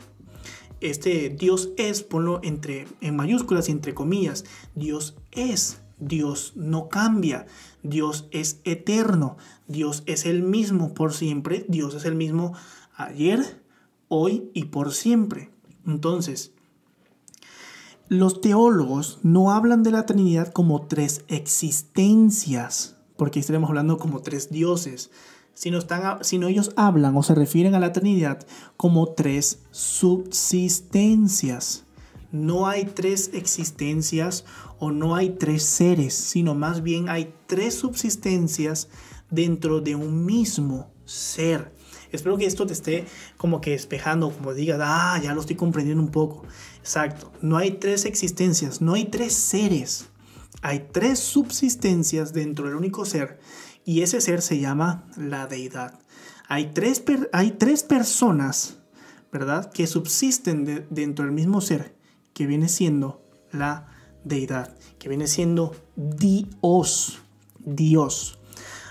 Este 0.81 1.31
Dios 1.31 1.71
es, 1.77 2.03
ponlo 2.03 2.41
entre, 2.43 2.87
en 3.01 3.17
mayúsculas 3.17 3.69
y 3.69 3.73
entre 3.73 3.95
comillas. 3.95 4.45
Dios 4.75 5.17
es. 5.31 5.84
Dios 6.07 6.53
no 6.57 6.89
cambia. 6.89 7.47
Dios 7.83 8.29
es 8.31 8.61
eterno. 8.65 9.37
Dios 9.69 10.03
es 10.07 10.27
el 10.27 10.43
mismo 10.43 10.95
por 10.95 11.13
siempre. 11.13 11.65
Dios 11.69 11.95
es 11.95 12.05
el 12.05 12.15
mismo 12.15 12.55
ayer, 12.97 13.63
hoy 14.09 14.51
y 14.55 14.67
por 14.67 14.93
siempre. 14.93 15.51
Entonces, 15.87 16.53
los 18.09 18.41
teólogos 18.41 19.19
no 19.23 19.53
hablan 19.53 19.83
de 19.83 19.91
la 19.91 20.07
Trinidad 20.07 20.53
como 20.53 20.87
tres 20.87 21.25
existencias, 21.29 22.97
porque 23.17 23.41
estaremos 23.41 23.71
hablando 23.71 23.99
como 23.99 24.21
tres 24.21 24.51
dioses, 24.51 25.11
sino, 25.55 25.79
están, 25.79 26.21
ellos 26.47 26.73
hablan 26.77 27.17
o 27.17 27.23
se 27.23 27.35
refieren 27.35 27.75
a 27.75 27.81
la 27.81 27.93
Trinidad 27.93 28.47
como 28.77 29.15
tres 29.15 29.63
subsistencias. 29.71 31.85
No 32.31 32.67
hay 32.67 32.85
tres 32.85 33.31
existencias 33.33 34.45
no 34.91 35.15
hay 35.15 35.31
tres 35.31 35.63
seres, 35.65 36.15
sino 36.15 36.55
más 36.55 36.83
bien 36.83 37.09
hay 37.09 37.35
tres 37.47 37.75
subsistencias 37.75 38.89
dentro 39.31 39.81
de 39.81 39.95
un 39.95 40.25
mismo 40.25 40.93
ser. 41.05 41.75
Espero 42.13 42.37
que 42.39 42.47
esto 42.47 42.67
te 42.67 42.73
esté 42.73 43.07
como 43.37 43.61
que 43.61 43.73
despejando, 43.73 44.31
como 44.31 44.55
digas, 44.55 44.81
ah, 44.83 45.21
ya 45.23 45.35
lo 45.35 45.41
estoy 45.41 45.57
comprendiendo 45.57 46.03
un 46.03 46.11
poco. 46.11 46.45
Exacto, 46.79 47.33
no 47.41 47.57
hay 47.57 47.73
tres 47.73 48.05
existencias, 48.05 48.81
no 48.81 48.95
hay 48.95 49.07
tres 49.07 49.33
seres. 49.33 50.09
Hay 50.63 50.89
tres 50.93 51.19
subsistencias 51.19 52.33
dentro 52.33 52.67
del 52.67 52.77
único 52.77 53.05
ser 53.05 53.39
y 53.85 54.01
ese 54.03 54.21
ser 54.21 54.41
se 54.41 54.61
llama 54.61 55.05
la 55.17 55.47
deidad. 55.47 55.99
Hay 56.49 56.71
tres, 56.73 57.03
hay 57.33 57.51
tres 57.53 57.83
personas, 57.83 58.79
¿verdad?, 59.33 59.71
que 59.73 59.87
subsisten 59.87 60.87
dentro 60.89 61.25
del 61.25 61.35
mismo 61.35 61.61
ser, 61.61 61.97
que 62.33 62.47
viene 62.47 62.69
siendo 62.69 63.23
la 63.51 63.94
deidad, 64.25 64.77
que 64.99 65.09
viene 65.09 65.27
siendo 65.27 65.75
Dios. 65.97 67.21
Dios. 67.59 68.39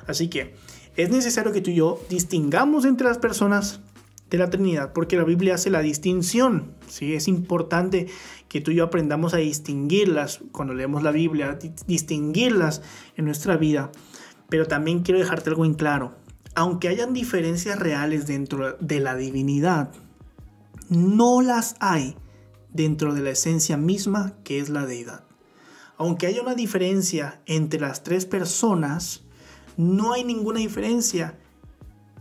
Así 0.08 0.30
que 0.30 0.56
es 0.96 1.10
necesario 1.10 1.52
que 1.52 1.62
tú 1.62 1.72
y 1.72 1.76
yo 1.76 2.00
distingamos 2.10 2.86
entre 2.86 3.08
las 3.08 3.18
personas 3.18 3.80
de 4.30 4.38
la 4.38 4.50
Trinidad, 4.50 4.94
porque 4.94 5.16
la 5.16 5.24
Biblia 5.24 5.56
hace 5.56 5.70
la 5.70 5.82
distinción. 5.82 6.74
¿sí? 6.88 7.14
Es 7.14 7.28
importante 7.28 8.08
que 8.48 8.62
tú 8.62 8.72
y 8.72 8.76
yo 8.76 8.86
aprendamos 8.86 9.34
a 9.34 9.38
distinguirlas 9.38 10.42
cuando 10.52 10.74
leemos 10.74 11.04
la 11.04 11.12
Biblia, 11.12 11.58
distinguirlas 11.88 12.82
en 13.16 13.26
nuestra 13.26 13.58
vida. 13.58 13.92
Pero 14.50 14.68
también 14.68 15.02
quiero 15.02 15.20
dejarte 15.20 15.50
algo 15.50 15.66
en 15.66 15.76
claro. 15.76 16.16
Aunque 16.56 16.88
hayan 16.88 17.14
diferencias 17.14 17.80
reales 17.80 18.28
dentro 18.28 18.74
de 18.80 19.00
la 19.00 19.16
divinidad, 19.16 19.92
no 20.90 21.42
las 21.42 21.76
hay 21.80 22.16
dentro 22.74 23.14
de 23.14 23.22
la 23.22 23.32
esencia 23.32 23.78
misma 23.78 24.36
que 24.44 24.60
es 24.60 24.70
la 24.70 24.86
deidad. 24.86 25.26
Aunque 25.98 26.28
haya 26.28 26.42
una 26.42 26.56
diferencia 26.56 27.42
entre 27.46 27.80
las 27.80 28.04
tres 28.04 28.26
personas, 28.26 29.22
no 29.78 30.14
hay 30.14 30.24
ninguna 30.24 30.60
diferencia 30.60 31.38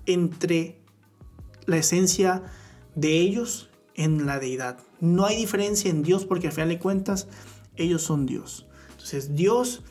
entre 0.06 0.80
la 1.66 1.78
esencia 1.78 2.42
de 2.94 3.18
ellos 3.18 3.70
en 3.94 4.26
la 4.26 4.38
deidad. 4.38 4.78
No 5.00 5.24
hay 5.26 5.36
diferencia 5.36 5.90
en 5.90 6.02
Dios 6.02 6.24
porque 6.24 6.48
al 6.48 6.52
final 6.52 6.68
de 6.68 6.78
cuentas 6.78 7.28
ellos 7.76 8.02
son 8.02 8.26
Dios. 8.26 8.66
Entonces 8.90 9.34
Dios 9.34 9.82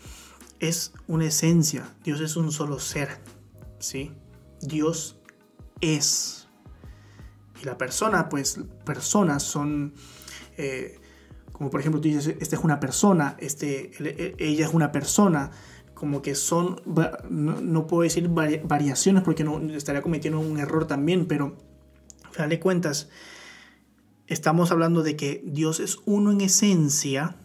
es 0.59 0.93
una 1.07 1.25
esencia, 1.25 1.93
Dios 2.03 2.21
es 2.21 2.35
un 2.35 2.51
solo 2.51 2.79
ser, 2.79 3.09
¿sí? 3.79 4.11
Dios 4.61 5.17
es. 5.81 6.47
Y 7.61 7.65
la 7.65 7.77
persona, 7.77 8.29
pues 8.29 8.59
personas 8.85 9.43
son, 9.43 9.93
eh, 10.57 10.99
como 11.51 11.69
por 11.69 11.79
ejemplo 11.79 12.01
tú 12.01 12.07
dices, 12.07 12.35
esta 12.39 12.55
es 12.55 12.63
una 12.63 12.79
persona, 12.79 13.35
este, 13.39 13.91
e, 13.99 14.35
ella 14.39 14.65
es 14.65 14.73
una 14.73 14.91
persona, 14.91 15.51
como 15.93 16.21
que 16.21 16.33
son, 16.33 16.81
no, 17.29 17.85
puedo 17.85 18.01
decir 18.01 18.27
variaciones 18.29 19.21
porque 19.21 19.43
no 19.43 19.59
estaría 19.71 20.01
cometiendo 20.01 20.39
un 20.39 20.57
error 20.57 20.87
también, 20.87 21.27
pero 21.27 21.55
al 22.23 22.31
final 22.31 22.49
de 22.49 22.59
cuentas, 22.59 23.09
estamos 24.25 24.71
hablando 24.71 25.03
de 25.03 25.15
que 25.15 25.43
Dios 25.45 25.79
es 25.79 25.99
uno 26.05 26.31
en 26.31 26.41
esencia 26.41 27.35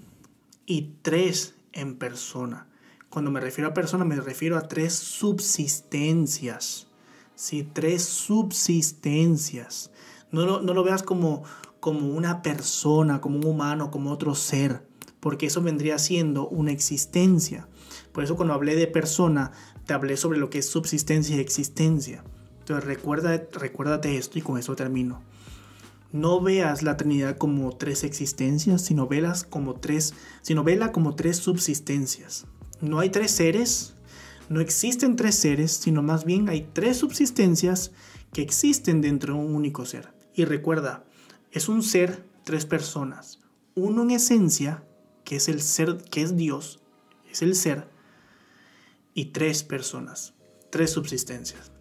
y 0.64 0.94
tres 1.02 1.54
en 1.72 1.96
persona. 1.96 2.68
Cuando 3.10 3.30
me 3.30 3.40
refiero 3.40 3.68
a 3.68 3.74
persona, 3.74 4.04
me 4.04 4.16
refiero 4.16 4.56
a 4.56 4.68
tres 4.68 4.94
subsistencias. 4.94 6.86
Sí, 7.34 7.68
tres 7.70 8.04
subsistencias. 8.04 9.90
No 10.32 10.46
lo, 10.46 10.62
no 10.62 10.72
lo 10.74 10.82
veas 10.82 11.02
como, 11.02 11.44
como 11.80 12.08
una 12.08 12.42
persona, 12.42 13.20
como 13.20 13.38
un 13.38 13.46
humano, 13.46 13.90
como 13.90 14.10
otro 14.10 14.34
ser, 14.34 14.86
porque 15.20 15.46
eso 15.46 15.62
vendría 15.62 15.98
siendo 15.98 16.48
una 16.48 16.72
existencia. 16.72 17.68
Por 18.12 18.24
eso 18.24 18.36
cuando 18.36 18.54
hablé 18.54 18.76
de 18.76 18.86
persona, 18.86 19.52
te 19.86 19.94
hablé 19.94 20.16
sobre 20.16 20.38
lo 20.38 20.50
que 20.50 20.58
es 20.58 20.68
subsistencia 20.68 21.36
y 21.36 21.40
existencia. 21.40 22.24
Entonces 22.60 22.84
recuerda, 22.84 23.42
recuérdate 23.52 24.16
esto 24.16 24.38
y 24.38 24.42
con 24.42 24.58
eso 24.58 24.74
termino. 24.74 25.22
No 26.12 26.40
veas 26.40 26.82
la 26.82 26.96
Trinidad 26.96 27.36
como 27.36 27.76
tres 27.76 28.04
existencias, 28.04 28.82
sino 28.82 29.06
velas 29.06 29.44
como 29.44 29.74
tres, 29.74 30.14
sino 30.42 30.64
vela 30.64 30.92
como 30.92 31.14
tres 31.14 31.36
subsistencias. 31.36 32.46
No 32.80 33.00
hay 33.00 33.10
tres 33.10 33.32
seres, 33.32 33.94
no 34.48 34.60
existen 34.60 35.16
tres 35.16 35.34
seres, 35.34 35.72
sino 35.72 36.02
más 36.02 36.24
bien 36.24 36.48
hay 36.48 36.68
tres 36.72 36.98
subsistencias 36.98 37.92
que 38.32 38.42
existen 38.42 39.00
dentro 39.00 39.34
de 39.34 39.40
un 39.40 39.54
único 39.54 39.84
ser. 39.84 40.12
Y 40.34 40.44
recuerda, 40.44 41.04
es 41.56 41.70
un 41.70 41.82
ser, 41.82 42.22
tres 42.44 42.66
personas. 42.66 43.38
Uno 43.74 44.02
en 44.02 44.10
esencia, 44.10 44.84
que 45.24 45.36
es 45.36 45.48
el 45.48 45.62
ser, 45.62 45.96
que 46.10 46.20
es 46.20 46.36
Dios, 46.36 46.80
es 47.32 47.40
el 47.40 47.54
ser, 47.54 47.88
y 49.14 49.26
tres 49.26 49.62
personas, 49.62 50.34
tres 50.68 50.90
subsistencias. 50.90 51.72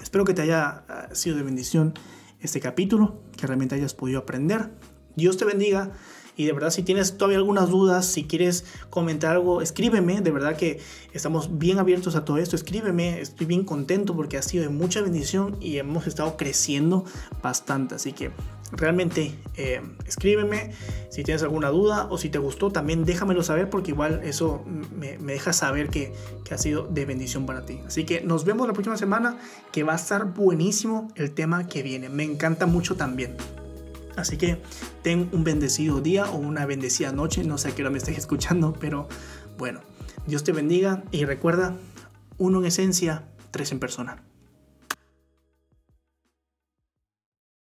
Espero 0.00 0.24
que 0.24 0.32
te 0.32 0.40
haya 0.40 0.86
ah, 0.88 1.08
sido 1.12 1.36
de 1.36 1.42
bendición 1.42 1.92
este 2.40 2.60
capítulo, 2.60 3.20
que 3.36 3.46
realmente 3.46 3.74
hayas 3.74 3.92
podido 3.92 4.20
aprender. 4.20 4.70
Dios 5.14 5.36
te 5.36 5.44
bendiga. 5.44 5.92
Y 6.34 6.46
de 6.46 6.54
verdad, 6.54 6.70
si 6.70 6.82
tienes 6.82 7.18
todavía 7.18 7.36
algunas 7.36 7.68
dudas, 7.68 8.06
si 8.06 8.24
quieres 8.24 8.64
comentar 8.88 9.32
algo, 9.32 9.60
escríbeme. 9.60 10.22
De 10.22 10.30
verdad 10.30 10.56
que 10.56 10.80
estamos 11.12 11.58
bien 11.58 11.78
abiertos 11.78 12.16
a 12.16 12.24
todo 12.24 12.38
esto. 12.38 12.56
Escríbeme. 12.56 13.20
Estoy 13.20 13.44
bien 13.46 13.64
contento 13.64 14.16
porque 14.16 14.38
ha 14.38 14.42
sido 14.42 14.62
de 14.62 14.70
mucha 14.70 15.02
bendición 15.02 15.58
y 15.60 15.76
hemos 15.76 16.06
estado 16.06 16.38
creciendo 16.38 17.04
bastante. 17.42 17.96
Así 17.96 18.14
que 18.14 18.30
realmente 18.72 19.34
eh, 19.56 19.80
escríbeme 20.06 20.72
si 21.10 21.22
tienes 21.22 21.42
alguna 21.42 21.68
duda 21.68 22.06
o 22.10 22.18
si 22.18 22.30
te 22.30 22.38
gustó 22.38 22.70
también 22.70 23.04
déjamelo 23.04 23.42
saber 23.42 23.70
porque 23.70 23.90
igual 23.92 24.22
eso 24.24 24.64
me, 24.66 25.18
deja 25.18 25.52
saber 25.52 25.88
que, 25.88 26.12
que, 26.44 26.54
ha 26.54 26.58
sido 26.58 26.86
de 26.86 27.04
bendición 27.04 27.46
para 27.46 27.64
ti. 27.64 27.80
Así 27.86 28.04
que 28.04 28.22
nos 28.22 28.44
vemos 28.44 28.66
la 28.66 28.72
próxima 28.72 28.96
semana 28.96 29.38
que 29.72 29.82
va 29.82 29.92
a 29.92 29.96
estar 29.96 30.32
buenísimo 30.34 31.08
el 31.16 31.32
tema 31.32 31.66
que 31.66 31.82
viene. 31.82 32.08
Me 32.08 32.24
encanta 32.24 32.66
mucho 32.66 32.96
también. 32.96 33.36
Así 34.16 34.36
que 34.36 34.58
ten 35.02 35.28
un 35.32 35.44
bendecido 35.44 36.00
día 36.00 36.26
o 36.26 36.36
una 36.36 36.66
bendecida 36.66 37.12
noche. 37.12 37.44
No 37.44 37.58
sé 37.58 37.68
a 37.68 37.74
qué 37.74 37.82
hora 37.82 37.90
me 37.90 37.98
estés 37.98 38.18
escuchando 38.18 38.72
pero 38.78 39.08
bueno 39.58 39.80
Dios 40.26 40.44
te 40.44 40.52
bendiga 40.52 41.02
y 41.10 41.24
recuerda 41.24 41.76
uno 42.38 42.60
en 42.60 42.66
esencia 42.66 43.24
tres 43.50 43.72
en 43.72 43.78
persona 43.78 44.22